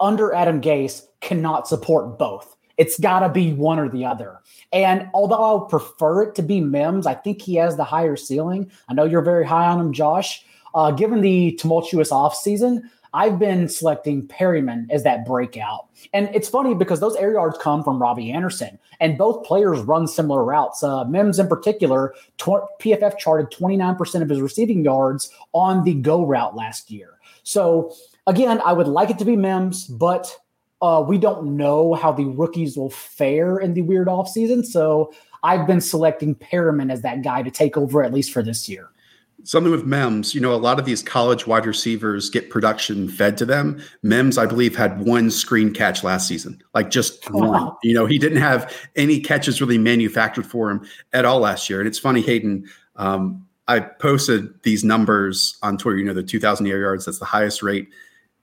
[0.00, 2.56] under Adam Gase cannot support both.
[2.76, 4.38] It's got to be one or the other.
[4.72, 8.16] And although I would prefer it to be Mims, I think he has the higher
[8.16, 8.70] ceiling.
[8.88, 10.44] I know you're very high on him, Josh.
[10.74, 12.82] Uh, given the tumultuous offseason,
[13.14, 15.88] I've been selecting Perriman as that breakout.
[16.12, 20.06] And it's funny because those air yards come from Robbie Anderson, and both players run
[20.06, 20.82] similar routes.
[20.82, 26.24] Uh, Mims, in particular, tw- PFF charted 29% of his receiving yards on the go
[26.24, 27.18] route last year.
[27.42, 27.92] So,
[28.26, 30.36] again, I would like it to be Mims, but
[30.80, 34.64] uh, we don't know how the rookies will fare in the weird offseason.
[34.64, 35.12] So,
[35.42, 38.90] I've been selecting Perriman as that guy to take over at least for this year
[39.44, 43.36] something with Mims, you know, a lot of these college wide receivers get production fed
[43.38, 43.80] to them.
[44.02, 47.48] Mims, I believe, had one screen catch last season, like just wow.
[47.48, 47.72] one.
[47.82, 51.80] You know, he didn't have any catches really manufactured for him at all last year.
[51.80, 52.68] And it's funny, Hayden.
[52.96, 55.98] Um, I posted these numbers on Twitter.
[55.98, 57.04] You know, the 2,000 air yards.
[57.04, 57.88] That's the highest rate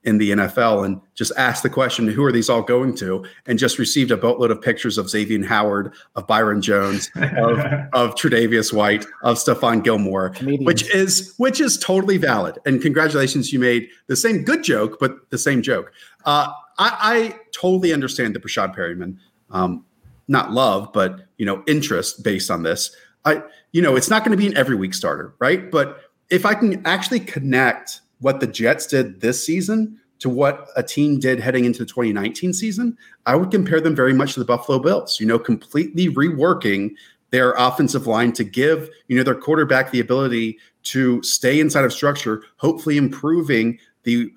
[0.04, 3.24] in the NFL and just asked the question, who are these all going to?
[3.46, 7.58] And just received a boatload of pictures of Xavien Howard, of Byron Jones, of,
[7.92, 10.64] of Tre'Davious White, of Stephon Gilmore, Comedians.
[10.64, 12.58] which is which is totally valid.
[12.64, 15.92] And congratulations, you made the same good joke, but the same joke.
[16.24, 19.16] Uh, I, I, totally understand the Breshad Perriman,
[19.50, 19.84] um,
[20.28, 22.94] not love, but you know, interest based on this.
[23.24, 23.42] I,
[23.72, 25.70] you know, it's not going to be an every week starter, right?
[25.70, 30.82] But if I can actually connect what the Jets did this season to what a
[30.82, 32.96] team did heading into the 2019 season,
[33.26, 36.94] I would compare them very much to the Buffalo Bills, you know, completely reworking
[37.30, 41.92] their offensive line to give, you know, their quarterback the ability to stay inside of
[41.92, 44.32] structure, hopefully improving the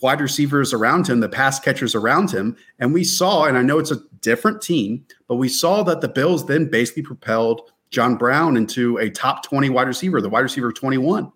[0.00, 2.56] wide receivers around him, the pass catchers around him.
[2.78, 6.08] And we saw, and I know it's a different team, but we saw that the
[6.08, 10.72] Bills then basically propelled John Brown into a top 20 wide receiver, the wide receiver
[10.72, 11.30] 21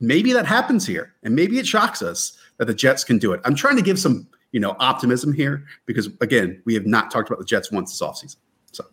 [0.00, 3.40] maybe that happens here and maybe it shocks us that the Jets can do it.
[3.44, 7.28] I'm trying to give some, you know, optimism here because again, we have not talked
[7.28, 8.36] about the Jets once this offseason.
[8.72, 8.84] So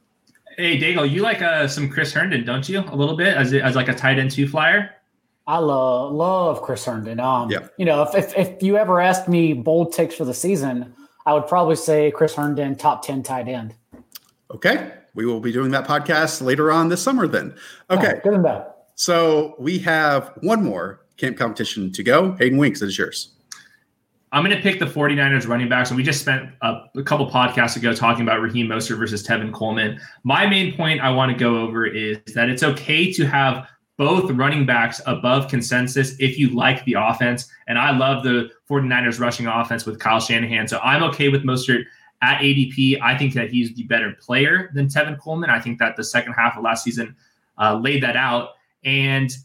[0.58, 2.80] Hey Daigle, you like uh, some Chris Herndon, don't you?
[2.80, 4.92] A little bit as as like a tight end two flyer?
[5.48, 7.20] I love love Chris Herndon.
[7.20, 7.68] Um, yeah.
[7.78, 10.94] you know, if, if if you ever asked me bold takes for the season,
[11.26, 13.74] I would probably say Chris Herndon, top 10 tight end.
[14.52, 14.92] Okay.
[15.16, 17.56] We will be doing that podcast later on this summer then.
[17.90, 18.14] Okay.
[18.18, 18.68] Oh, good and bad.
[18.96, 22.34] So we have one more camp competition to go.
[22.34, 23.32] Hayden Winks, it is yours.
[24.32, 25.92] I'm going to pick the 49ers running backs.
[25.92, 29.54] And we just spent a, a, couple podcasts ago talking about Raheem Mostert versus Tevin
[29.54, 30.00] Coleman.
[30.24, 33.68] My main point I want to go over is that it's okay to have
[33.98, 37.50] both running backs above consensus if you like the offense.
[37.68, 40.68] And I love the 49ers rushing offense with Kyle Shanahan.
[40.68, 41.84] So I'm okay with Mostert
[42.22, 43.00] at ADP.
[43.02, 45.50] I think that he's the better player than Tevin Coleman.
[45.50, 47.16] I think that the second half of last season
[47.58, 48.50] uh, laid that out.
[48.86, 49.36] And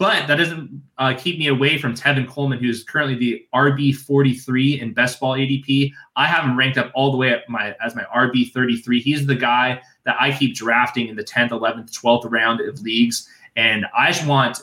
[0.00, 4.80] but that doesn't uh, keep me away from Tevin Coleman, who's currently the RB 43
[4.80, 5.92] in best ball ADP.
[6.16, 9.02] I have him ranked up all the way up my as my RB 33.
[9.02, 13.28] He's the guy that I keep drafting in the 10th, 11th, 12th round of leagues,
[13.56, 14.62] and I just want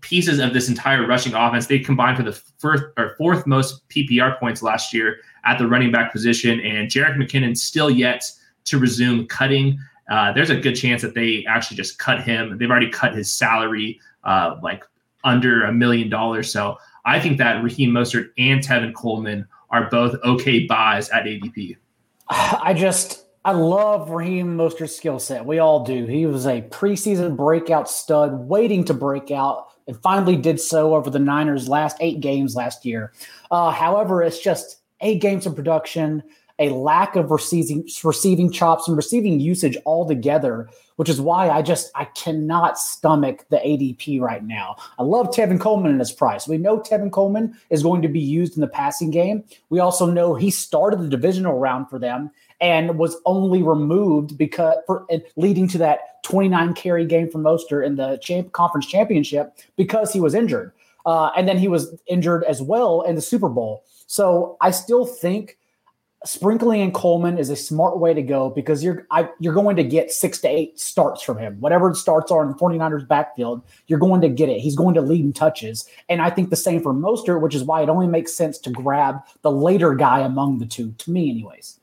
[0.00, 1.68] pieces of this entire rushing offense.
[1.68, 5.92] They combined for the first or fourth most PPR points last year at the running
[5.92, 8.28] back position, and Jerick McKinnon still yet
[8.64, 9.78] to resume cutting
[10.10, 12.56] uh, there's a good chance that they actually just cut him.
[12.58, 14.84] They've already cut his salary uh, like
[15.24, 16.52] under a million dollars.
[16.52, 21.76] So I think that Raheem Mostert and Tevin Coleman are both okay buys at ADP.
[22.28, 25.44] I just I love Raheem Mostert's skill set.
[25.44, 26.06] We all do.
[26.06, 31.10] He was a preseason breakout stud, waiting to break out, and finally did so over
[31.10, 33.12] the Niners' last eight games last year.
[33.50, 36.22] Uh, however, it's just eight games of production
[36.62, 41.90] a lack of receiving receiving chops and receiving usage altogether, which is why I just
[41.96, 44.76] I cannot stomach the ADP right now.
[44.96, 46.46] I love Tevin Coleman in his price.
[46.46, 49.42] We know Tevin Coleman is going to be used in the passing game.
[49.70, 54.76] We also know he started the divisional round for them and was only removed because
[54.86, 55.04] for
[55.34, 60.20] leading to that 29 carry game for Mostert in the champ, conference championship because he
[60.20, 60.70] was injured.
[61.04, 63.84] Uh, and then he was injured as well in the Super Bowl.
[64.06, 65.58] So I still think
[66.24, 69.84] sprinkling in Coleman is a smart way to go because you're I, you're going to
[69.84, 71.60] get six to eight starts from him.
[71.60, 74.60] Whatever starts are in the 49ers backfield, you're going to get it.
[74.60, 75.88] He's going to lead in touches.
[76.08, 78.70] And I think the same for Mostert, which is why it only makes sense to
[78.70, 81.78] grab the later guy among the two, to me, anyways.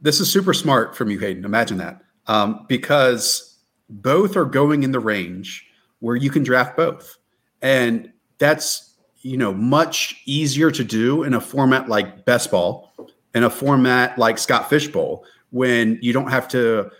[0.00, 1.44] This is super smart from you, Hayden.
[1.44, 2.02] Imagine that.
[2.26, 3.56] Um, because
[3.88, 5.68] both are going in the range
[6.00, 7.16] where you can draft both.
[7.60, 12.91] And that's, you know, much easier to do in a format like best ball
[13.34, 16.90] in a format like Scott Fish Bowl when you don't have to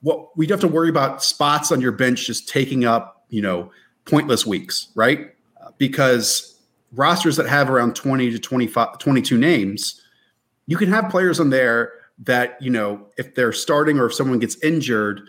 [0.00, 3.40] what we don't have to worry about spots on your bench just taking up, you
[3.40, 3.70] know,
[4.04, 5.34] pointless weeks, right?
[5.78, 6.60] Because
[6.92, 10.00] rosters that have around 20 to 25 22 names,
[10.66, 14.38] you can have players on there that, you know, if they're starting or if someone
[14.38, 15.22] gets injured,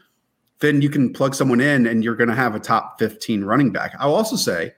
[0.59, 3.71] then you can plug someone in and you're going to have a top 15 running
[3.71, 3.95] back.
[3.99, 4.73] I'll also say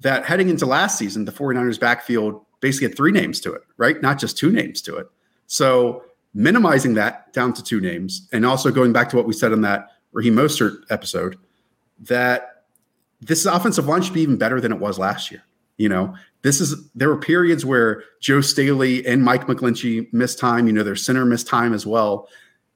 [0.00, 4.00] that heading into last season, the 49ers backfield basically had three names to it, right?
[4.02, 5.06] Not just two names to it.
[5.46, 6.04] So
[6.34, 9.62] minimizing that down to two names, and also going back to what we said in
[9.62, 11.36] that Raheem Mostert episode,
[12.00, 12.64] that
[13.20, 15.42] this offensive line should be even better than it was last year.
[15.76, 20.66] You know, this is there were periods where Joe Staley and Mike McGlinchey missed time.
[20.66, 22.28] You know, their center missed time as well.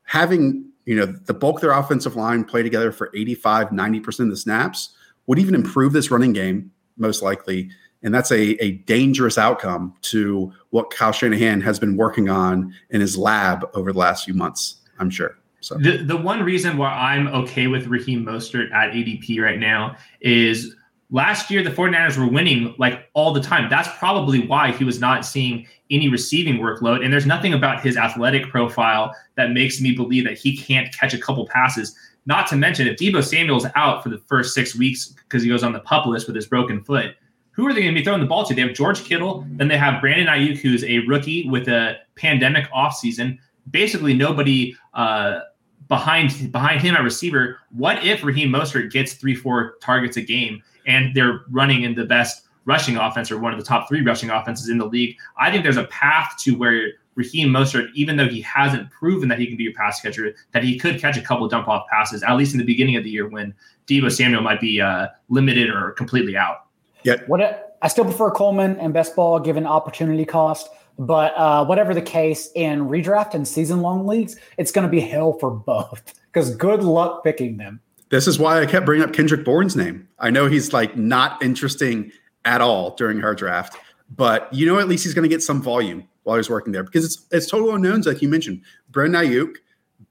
[0.04, 4.30] Having you know the bulk of their offensive line play together for 85 90% of
[4.30, 4.94] the snaps
[5.26, 7.70] would even improve this running game most likely
[8.02, 13.00] and that's a, a dangerous outcome to what Kyle Shanahan has been working on in
[13.00, 15.36] his lab over the last few months, I'm sure.
[15.60, 19.96] So the, the one reason why I'm okay with Raheem Mostert at ADP right now
[20.20, 20.74] is
[21.12, 23.70] last year the 49ers were winning like all the time.
[23.70, 27.04] That's probably why he was not seeing any receiving workload.
[27.04, 31.14] And there's nothing about his athletic profile that makes me believe that he can't catch
[31.14, 31.96] a couple passes.
[32.26, 35.62] Not to mention, if Deebo Samuel's out for the first six weeks because he goes
[35.62, 37.14] on the pup list with his broken foot,
[37.52, 38.54] who are they going to be throwing the ball to?
[38.54, 42.70] They have George Kittle, then they have Brandon Aiyuk, who's a rookie with a pandemic
[42.72, 43.38] offseason.
[43.70, 45.40] Basically, nobody uh,
[45.88, 47.58] behind behind him at receiver.
[47.70, 52.04] What if Raheem Mostert gets three, four targets a game and they're running in the
[52.04, 55.16] best rushing offense or one of the top three rushing offenses in the league?
[55.38, 59.38] I think there's a path to where Raheem Mostert, even though he hasn't proven that
[59.38, 62.22] he can be a pass catcher, that he could catch a couple dump off passes,
[62.22, 63.54] at least in the beginning of the year when
[63.86, 66.68] Deebo Samuel might be uh, limited or completely out.
[67.04, 67.16] Yeah.
[67.26, 72.02] What I still prefer Coleman and best ball given opportunity cost, but uh, whatever the
[72.02, 76.54] case in redraft and season long leagues, it's going to be hell for both because
[76.54, 77.80] good luck picking them.
[78.10, 80.06] This is why I kept bringing up Kendrick Bourne's name.
[80.18, 82.12] I know he's like not interesting
[82.44, 83.76] at all during our draft,
[84.14, 86.82] but you know at least he's going to get some volume while he's working there
[86.82, 88.60] because it's it's total unknowns like you mentioned.
[88.90, 89.56] Brandon Aiyuk,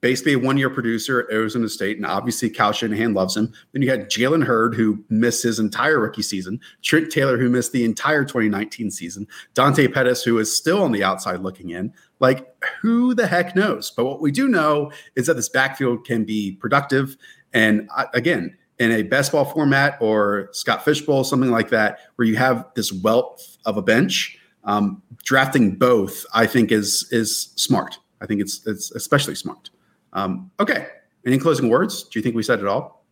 [0.02, 3.54] basically a one year producer at Arizona State, and obviously Kyle Shanahan loves him.
[3.72, 7.72] Then you had Jalen Hurd, who missed his entire rookie season, Trent Taylor, who missed
[7.72, 11.94] the entire 2019 season, Dante Pettis, who is still on the outside looking in.
[12.20, 13.92] Like, who the heck knows?
[13.92, 17.16] But what we do know is that this backfield can be productive.
[17.54, 22.00] And uh, again, in a best ball format or Scott Fish Bowl, something like that,
[22.16, 27.54] where you have this wealth of a bench, um, drafting both, I think, is is
[27.56, 28.00] smart.
[28.22, 29.70] I think it's it's especially smart.
[30.14, 30.88] Um, okay.
[31.26, 32.04] Any closing words?
[32.04, 33.06] Do you think we said it all?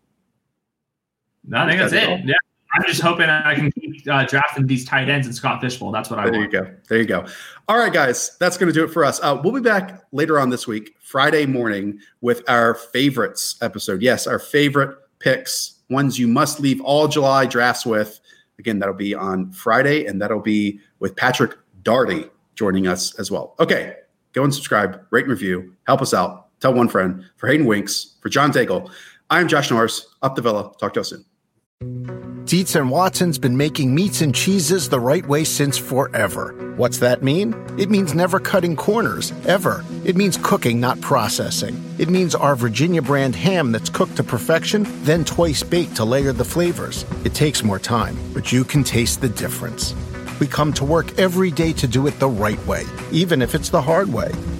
[1.48, 2.26] No, I think that's it.
[2.26, 2.36] Yeah.
[2.74, 5.92] I'm just hoping I can keep uh, drafting these tight ends and Scott Fish Bowl.
[5.92, 6.52] That's what I there want.
[6.52, 6.78] There you go.
[6.88, 7.26] There you go.
[7.68, 8.38] All right, guys.
[8.40, 9.20] That's going to do it for us.
[9.24, 14.04] Uh, we'll be back later on this week, Friday morning, with our favorites episode.
[14.04, 18.20] Yes, our favorite picks, ones you must leave all July drafts with.
[18.60, 23.56] Again, that'll be on Friday, and that'll be with Patrick Daugherty joining us as well.
[23.60, 23.96] Okay.
[24.34, 25.74] Go and subscribe, rate and review.
[25.88, 27.26] Help us out Tell one friend.
[27.38, 28.92] For Hayden Winks, for John Daigle,
[29.30, 30.72] I'm Josh Norris, up the villa.
[30.80, 31.26] Talk to you soon.
[32.46, 36.74] Dietz and Watson's been making meats and cheeses the right way since forever.
[36.78, 37.54] What's that mean?
[37.78, 39.86] It means never cutting corners, ever.
[40.04, 41.82] It means cooking, not processing.
[42.00, 46.34] It means our Virginia brand ham that's cooked to perfection, then twice baked to layer
[46.34, 47.06] the flavors.
[47.24, 49.94] It takes more time, but you can taste the difference.
[50.40, 53.70] We come to work every day to do it the right way, even if it's
[53.70, 54.32] the hard way.